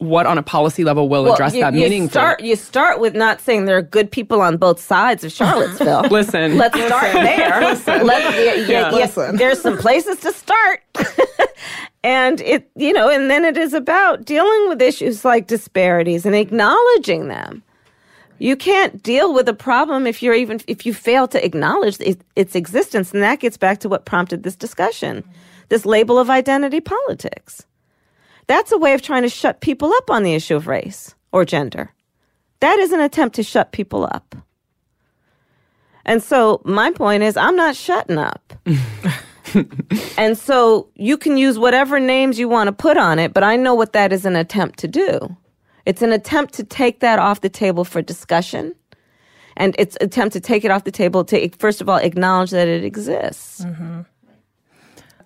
[0.00, 2.10] what on a policy level will address you, that you meaningfully?
[2.10, 6.02] start you start with not saying there are good people on both sides of Charlottesville.
[6.10, 6.56] Listen.
[6.56, 7.60] let's start there.
[8.04, 8.90] Let's, you- you- Yeah.
[8.90, 9.36] you- Listen.
[9.36, 10.80] There's some places to start,
[12.04, 16.34] and it you know, and then it is about dealing with issues like disparities and
[16.36, 17.62] acknowledging them.
[18.38, 22.20] You can't deal with a problem if you're even if you fail to acknowledge it,
[22.36, 25.24] its existence, and that gets back to what prompted this discussion,
[25.68, 27.66] this label of identity politics.
[28.46, 31.44] That's a way of trying to shut people up on the issue of race or
[31.44, 31.92] gender.
[32.60, 34.34] That is an attempt to shut people up.
[36.04, 38.54] And so my point is, I'm not shutting up.
[40.16, 43.56] and so you can use whatever names you want to put on it, but I
[43.56, 45.36] know what that is an attempt to do.
[45.88, 48.74] It's an attempt to take that off the table for discussion.
[49.56, 52.50] And it's an attempt to take it off the table to, first of all, acknowledge
[52.50, 53.64] that it exists.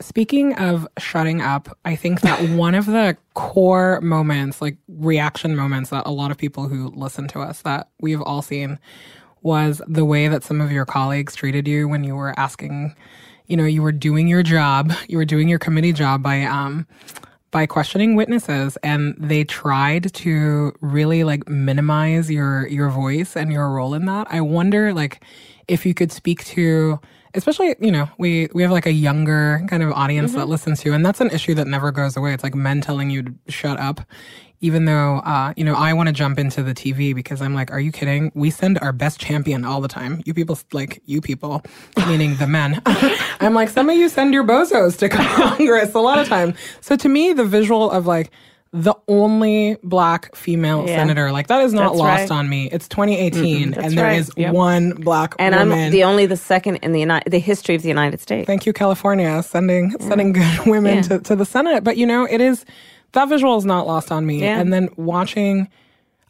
[0.00, 5.90] Speaking of shutting up, I think that one of the core moments, like reaction moments
[5.90, 8.78] that a lot of people who listen to us that we've all seen
[9.42, 12.94] was the way that some of your colleagues treated you when you were asking,
[13.48, 16.86] you know, you were doing your job, you were doing your committee job by um
[17.52, 23.70] by questioning witnesses and they tried to really like minimize your your voice and your
[23.70, 24.26] role in that.
[24.30, 25.22] I wonder like
[25.68, 26.98] if you could speak to
[27.34, 30.40] especially you know we we have like a younger kind of audience mm-hmm.
[30.40, 32.80] that listens to you and that's an issue that never goes away it's like men
[32.80, 34.00] telling you to shut up
[34.62, 37.70] even though uh you know i want to jump into the tv because i'm like
[37.70, 41.20] are you kidding we send our best champion all the time you people like you
[41.20, 41.62] people
[42.08, 42.80] meaning the men
[43.40, 46.96] i'm like some of you send your bozos to congress a lot of time so
[46.96, 48.30] to me the visual of like
[48.74, 50.96] the only black female Yeah.
[50.96, 52.38] senator like that is not That's lost right.
[52.38, 54.18] on me it's 2018 and there right.
[54.18, 55.52] is one black woman.
[55.54, 58.20] And woman I'm the only the second in the United, the history of the United
[58.20, 58.46] States.
[58.46, 61.02] thank you california sending sending good women Yeah.
[61.02, 62.64] to, to the senate but you know it is
[63.12, 64.58] that visual is not lost on me Yeah.
[64.58, 65.68] and then watching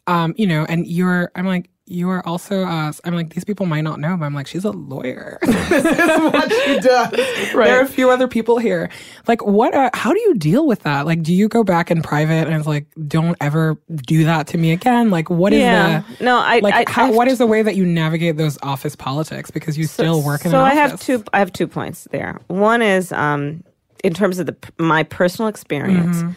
[0.07, 3.65] um you know and you're i'm like you are also uh i'm like these people
[3.65, 7.77] might not know but i'm like she's a lawyer this is what she does there
[7.77, 8.89] are a few other people here
[9.27, 12.01] like what uh, how do you deal with that like do you go back in
[12.01, 16.03] private and it's like don't ever do that to me again like what is Yeah.
[16.17, 18.57] the No, I- like I- how I- what is the way that you navigate those
[18.63, 21.23] office politics because you still work in so I have two.
[21.33, 22.39] I have two points there.
[22.47, 23.61] One is um,
[24.05, 26.17] in terms of the my personal experience.
[26.17, 26.31] Mm-hmm.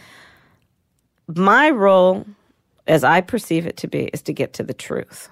[1.35, 2.27] My role,
[2.87, 5.29] as I perceive it to be, is to get to the truth.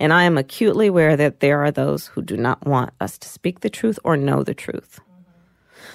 [0.00, 3.28] And I am acutely aware that there are those who do not want us to
[3.28, 5.00] speak the truth or know the truth.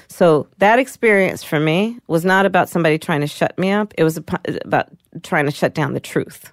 [0.08, 3.94] So that experience for me was not about somebody trying to shut me up.
[3.98, 4.90] It was about
[5.24, 6.52] trying to shut down the truth.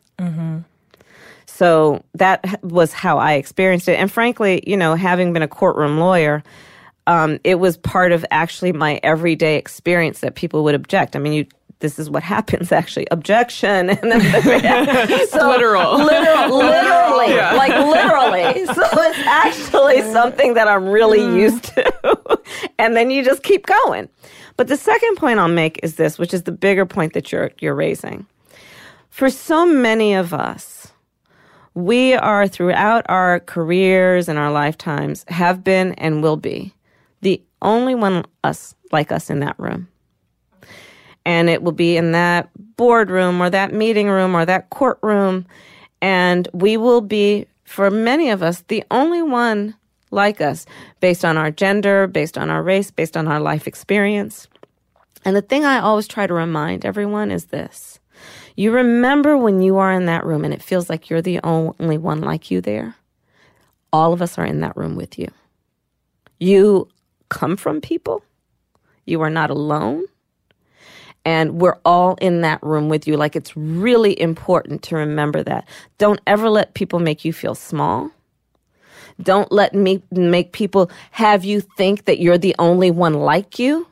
[1.47, 3.99] So that was how I experienced it.
[3.99, 6.43] And frankly, you know, having been a courtroom lawyer,
[7.07, 11.17] um, it was part of actually my everyday experience that people would object.
[11.17, 11.47] I mean, you.
[11.81, 13.07] This is what happens actually.
[13.11, 14.21] Objection, and then
[15.29, 15.99] so, Literal.
[15.99, 18.65] literal, literally, like literally.
[18.67, 22.39] So it's actually something that I'm really used to,
[22.79, 24.09] and then you just keep going.
[24.57, 27.51] But the second point I'll make is this, which is the bigger point that you're
[27.61, 28.27] you're raising.
[29.11, 30.93] For so many of us,
[31.75, 36.75] we are throughout our careers and our lifetimes have been and will be
[37.21, 39.89] the only one us like us in that room
[41.27, 45.45] and it will be in that boardroom or that meeting room or that courtroom.
[46.01, 49.75] And we will be for many of us the only one
[50.13, 50.67] like us
[51.01, 54.47] based on our gender based on our race based on our life experience.
[55.25, 57.99] And the thing i always try to remind everyone is this.
[58.55, 61.99] You remember when you are in that room and it feels like you're the only
[61.99, 62.95] one like you there?
[63.93, 65.29] All of us are in that room with you.
[66.39, 66.89] You
[67.29, 68.23] come from people,
[69.05, 70.05] you are not alone,
[71.27, 73.17] and we're all in that room with you.
[73.17, 75.69] Like it's really important to remember that.
[75.99, 78.13] Don't ever let people make you feel small.
[79.21, 83.89] Don't let me make people have you think that you're the only one like you.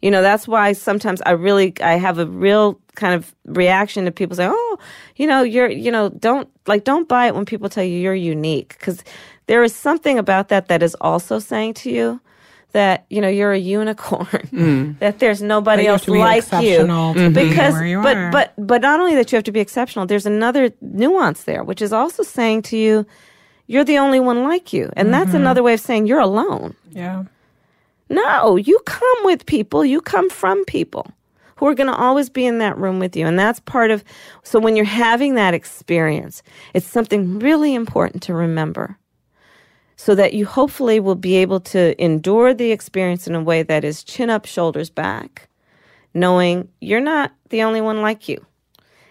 [0.00, 4.12] You know, that's why sometimes I really I have a real kind of reaction to
[4.12, 4.78] people saying, "Oh,
[5.16, 8.14] you know, you're, you know, don't like don't buy it when people tell you you're
[8.14, 9.02] unique because
[9.46, 12.20] there is something about that that is also saying to you
[12.72, 14.26] that, you know, you're a unicorn.
[14.50, 14.92] Hmm.
[15.00, 16.38] that there's nobody That you have else to be like you.
[16.38, 17.48] exceptional to be mm-hmm.
[17.50, 18.30] Because where you but are.
[18.30, 21.82] but but not only that you have to be exceptional, there's another nuance there, which
[21.82, 23.06] is also saying to you
[23.68, 24.90] you're the only one like you.
[24.96, 25.36] And that's mm-hmm.
[25.36, 26.74] another way of saying you're alone.
[26.90, 27.24] Yeah.
[28.08, 31.06] No, you come with people, you come from people
[31.56, 33.26] who are going to always be in that room with you.
[33.26, 34.02] And that's part of,
[34.42, 36.42] so when you're having that experience,
[36.72, 38.96] it's something really important to remember
[40.00, 43.82] so that you hopefully will be able to endure the experience in a way that
[43.84, 45.48] is chin up, shoulders back,
[46.14, 48.44] knowing you're not the only one like you.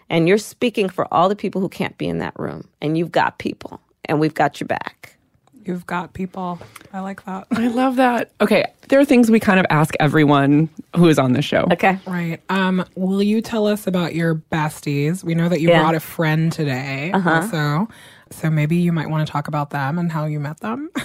[0.10, 2.70] And you're speaking for all the people who can't be in that room.
[2.82, 5.18] And you've got people, and we've got your back.
[5.66, 6.58] You've got people.
[6.94, 7.46] I like that.
[7.52, 8.32] I love that.
[8.40, 11.68] Okay, there are things we kind of ask everyone who is on the show.
[11.74, 12.00] Okay.
[12.08, 12.40] Right.
[12.48, 15.26] Um, will you tell us about your besties?
[15.26, 15.82] We know that you Yeah.
[15.82, 17.12] brought a friend today.
[17.14, 17.90] Also.
[18.32, 20.90] So maybe you might want to talk about them and how you met them.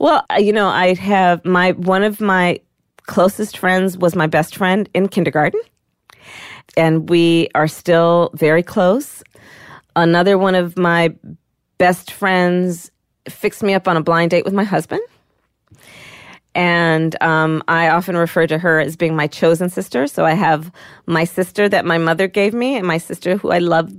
[0.00, 2.58] Well, uh, you know, I have my one of my
[3.02, 5.60] closest friends was my best friend in kindergarten,
[6.74, 9.22] and we are still very close.
[9.94, 11.14] Another one of my
[11.76, 12.90] best friends
[13.28, 15.02] fixed me up on a blind date with my husband.
[16.54, 20.06] And um, I often refer to her as being my chosen sister.
[20.06, 20.72] So I have
[21.04, 23.92] my sister that my mother gave me, and my sister who I love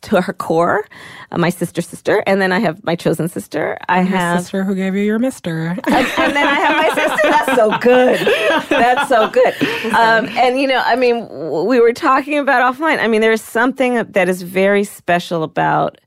[0.00, 0.86] to her core,
[1.30, 2.22] uh, my sister sister.
[2.26, 3.78] And then I have my chosen sister.
[3.88, 5.68] I Your have sister who gave you your mister.
[5.68, 7.30] and then I have my sister.
[7.30, 8.68] That's so good.
[8.68, 9.54] That's so good.
[9.92, 11.28] Um, and you know, I mean,
[11.66, 12.98] we were talking about offline.
[12.98, 15.98] I mean, there's something that is very special about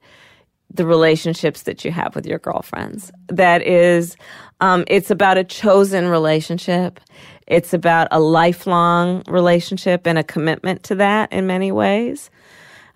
[0.74, 3.12] the relationships that you have with your girlfriends.
[3.30, 4.18] That is,
[4.60, 7.00] um, it's about a chosen relationship.
[7.48, 12.30] It's about a lifelong relationship and a commitment to that in many ways.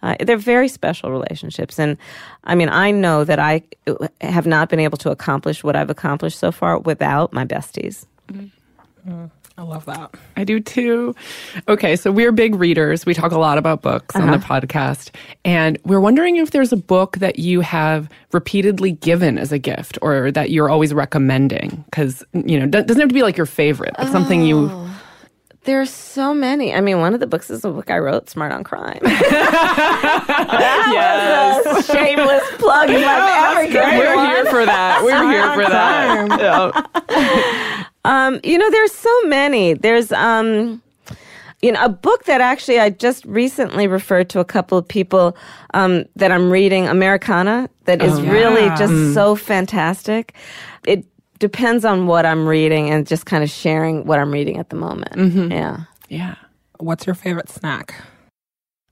[0.01, 1.79] Uh, they're very special relationships.
[1.79, 1.97] And
[2.43, 3.63] I mean, I know that I
[4.21, 8.05] have not been able to accomplish what I've accomplished so far without my besties.
[9.59, 10.15] I love that.
[10.37, 11.13] I do too.
[11.67, 13.05] Okay, so we're big readers.
[13.05, 15.13] We talk a lot about books on the podcast.
[15.43, 19.97] And we're wondering if there's a book that you have repeatedly given as a gift
[20.01, 21.83] or that you're always recommending.
[21.85, 24.89] Because, you know, it doesn't have to be like your favorite, but something you.
[25.63, 26.73] There's so many.
[26.73, 28.99] I mean, one of the books is a book I wrote, Smart on Crime.
[30.89, 31.63] Yes.
[31.63, 34.29] That's a shameless plug if I've ever given We're one.
[34.29, 35.03] here for that.
[35.03, 36.39] We're here for that.
[36.39, 37.85] Yeah.
[38.05, 39.73] Um, you know, there's so many.
[39.73, 40.81] There's um,
[41.61, 45.35] you know, a book that actually I just recently referred to a couple of people
[45.73, 48.77] um, that I'm reading, Americanah, that is really yeah.
[48.77, 50.33] just so fantastic.
[50.85, 51.05] It
[51.39, 54.75] depends on what I'm reading and just kind of sharing what I'm reading at the
[54.75, 55.13] moment.
[55.13, 55.51] Mm-hmm.
[55.51, 55.81] Yeah.
[56.09, 56.35] Yeah.
[56.79, 57.95] What's your favorite snack?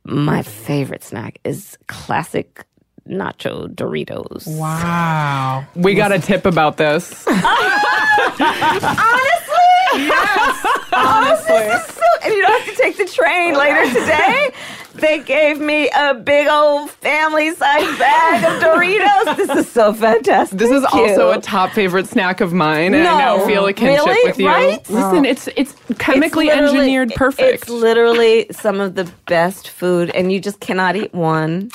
[0.04, 2.66] My favorite snack is classic
[3.08, 4.48] nacho Doritos.
[4.58, 5.66] Wow.
[5.76, 7.26] We got a tip about this.
[8.40, 9.47] Honestly,
[10.94, 11.94] Honestly.
[11.94, 13.56] so, and you don't have to take the train.
[13.56, 14.52] later today.
[14.96, 19.38] They gave me a big old family size bag of Doritos.
[19.38, 20.58] This is so fantastic.
[20.58, 21.38] This is Thank also you.
[21.38, 24.28] a top favorite snack of mine, and I now feel a kinship really?
[24.28, 24.48] with you.
[24.48, 24.90] Right?
[24.90, 27.62] Listen, it's it's chemically It's engineered perfect.
[27.62, 31.70] It's literally some of the best food, and you just cannot eat one.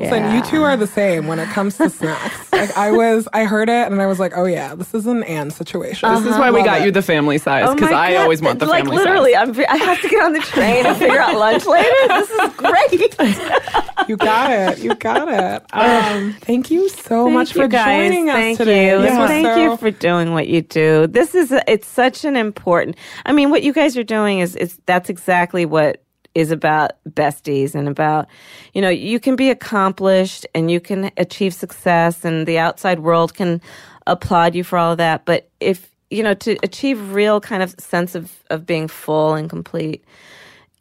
[0.00, 2.36] Listen, you two are the same when it comes to snacks.
[2.60, 5.22] Like I was, I heard it and I was like, oh yeah, this is an
[5.24, 6.12] and situation.
[6.12, 6.84] this is why we Love got it.
[6.84, 9.32] you the family size Oh because my I God, always want the like family literally,
[9.32, 9.48] size.
[9.48, 11.88] I'm, ve- I have to get on the train and figure out lunch later.
[12.08, 14.08] This is great.
[14.08, 14.78] You got it.
[14.80, 15.62] You got it.
[15.72, 18.10] Um, thank you so Thank much you for guys.
[18.10, 18.90] joining us Thank today.
[18.90, 19.00] You.
[19.00, 21.06] This was Thank so- you for doing what you do.
[21.06, 22.96] This is a, it's such an important.
[23.24, 26.02] I mean, what you guys are doing is is that's exactly what
[26.34, 28.28] is about besties and about
[28.72, 33.34] you know you can be accomplished and you can achieve success and the outside world
[33.34, 33.60] can
[34.06, 35.24] applaud you for all of that.
[35.24, 39.48] But if you know to achieve real kind of sense of of being full and
[39.48, 40.04] complete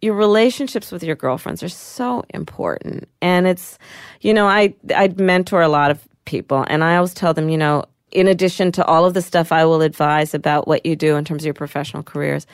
[0.02, 3.08] your relationships with your girlfriends are so important.
[3.22, 3.78] And it's
[4.22, 7.58] you know i i mentor a lot of people and i always tell them you
[7.58, 11.16] know in addition to all of the stuff i will advise about what you do
[11.16, 12.46] in terms of your professional careers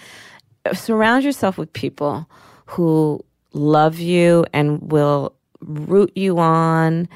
[0.72, 2.26] surround yourself with people
[2.66, 7.08] who love you and will root you on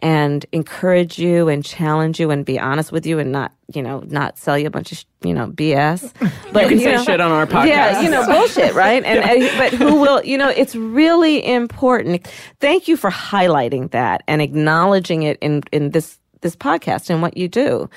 [0.00, 4.00] and encourage you and challenge you and be honest with you and not you know
[4.08, 6.12] not sell you a bunch of sh- you know bs
[6.52, 7.66] but You can say know- shit on our podcast.
[7.66, 9.02] yeah you know bullshit right?
[9.02, 12.26] And and- but who will you know it's really important.
[12.60, 17.36] Thank you for highlighting that and acknowledging it in in this this podcast and what
[17.36, 17.88] you do.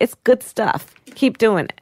[0.00, 0.92] It's good stuff.
[1.14, 1.80] Keep doing it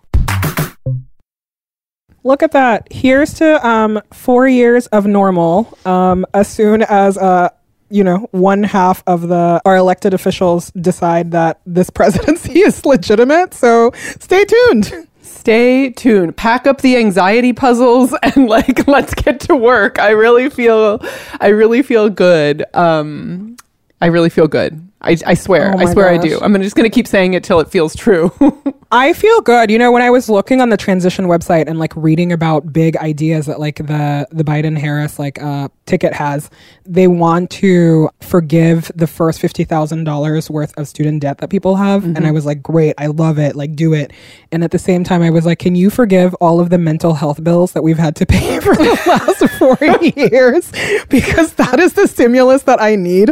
[2.24, 2.86] Look at that.
[2.90, 5.76] Here's to um, four years of normal.
[5.84, 7.48] Um, as soon as uh,
[7.92, 13.54] you know, one half of the our elected officials decide that this presidency is legitimate.
[13.54, 15.08] So stay tuned.
[15.20, 16.36] Stay tuned.
[16.36, 19.98] Pack up the anxiety puzzles and like let's get to work.
[19.98, 21.00] I really feel
[21.40, 22.64] I really feel good.
[22.74, 23.56] Um
[24.00, 24.88] I really feel good.
[25.02, 25.72] I, I swear.
[25.74, 26.40] Oh I swear I do.
[26.40, 28.32] I'm just going to keep saying it till it feels true.
[28.94, 29.70] I feel good.
[29.70, 32.94] You know, when I was looking on the transition website and like reading about big
[32.98, 36.50] ideas that like the the Biden Harris like uh ticket has,
[36.84, 41.76] they want to forgive the first fifty thousand dollars worth of student debt that people
[41.76, 42.04] have.
[42.04, 44.12] And I was like, great, I love it, like do it.
[44.52, 47.14] And at the same time I was like, can you forgive all of the mental
[47.14, 49.78] health bills that we've had to pay for the last four
[50.30, 50.70] years?
[51.08, 53.30] Because that is the stimulus that I need.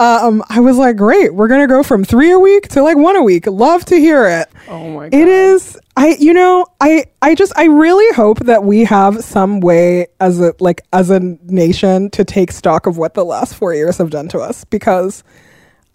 [0.00, 3.16] Um, I was like, great, we're gonna go from three a week to like one
[3.16, 3.46] a week.
[3.46, 4.48] Love to hear it.
[4.68, 5.78] oh my It is.
[5.96, 10.40] I you know, I I just I really hope that we have some way as
[10.40, 14.10] a like as a nation to take stock of what the last 4 years have
[14.10, 15.24] done to us because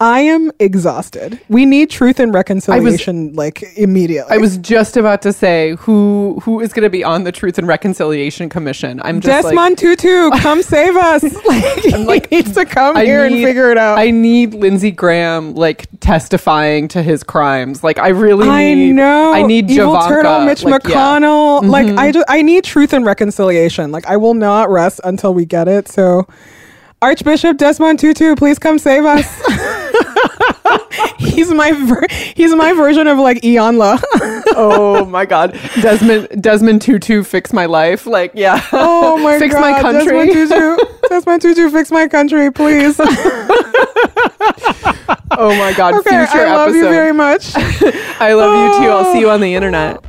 [0.00, 1.38] I am exhausted.
[1.50, 4.34] We need truth and reconciliation like immediately.
[4.34, 7.58] I was just about to say who who is going to be on the Truth
[7.58, 9.02] and Reconciliation Commission.
[9.04, 11.22] I'm just like, Desmond Tutu, come save us.
[11.44, 13.98] Like, he like, needs to come I here and need- figure it out.
[13.98, 17.84] I need Lindsey Graham like testifying to his crimes.
[17.84, 19.34] Like I really I need know.
[19.34, 20.94] I need evil Javanka, turtle Mitch like, yeah.
[20.96, 21.24] Mm-hmm.
[21.24, 21.70] McConnell.
[21.70, 23.92] Like I just I need truth and reconciliation.
[23.92, 25.88] Like I will not rest until we get it.
[25.88, 26.26] So
[27.02, 29.24] Archbishop Desmond Tutu, please come save us.
[31.18, 34.02] he's my ver- he's my version of like Iyanla.
[34.56, 39.38] oh my god desmond desmond tutu fix my life like yeah oh my god.
[39.38, 39.60] fix god.
[39.60, 40.76] my country Desmond Tutu,
[41.08, 42.96] Desmond Tutu, fix my country, please.
[42.98, 43.06] oh
[45.58, 47.52] my god okay, future I love episode you very much.
[48.20, 50.02] i love you too i'll see you on the internet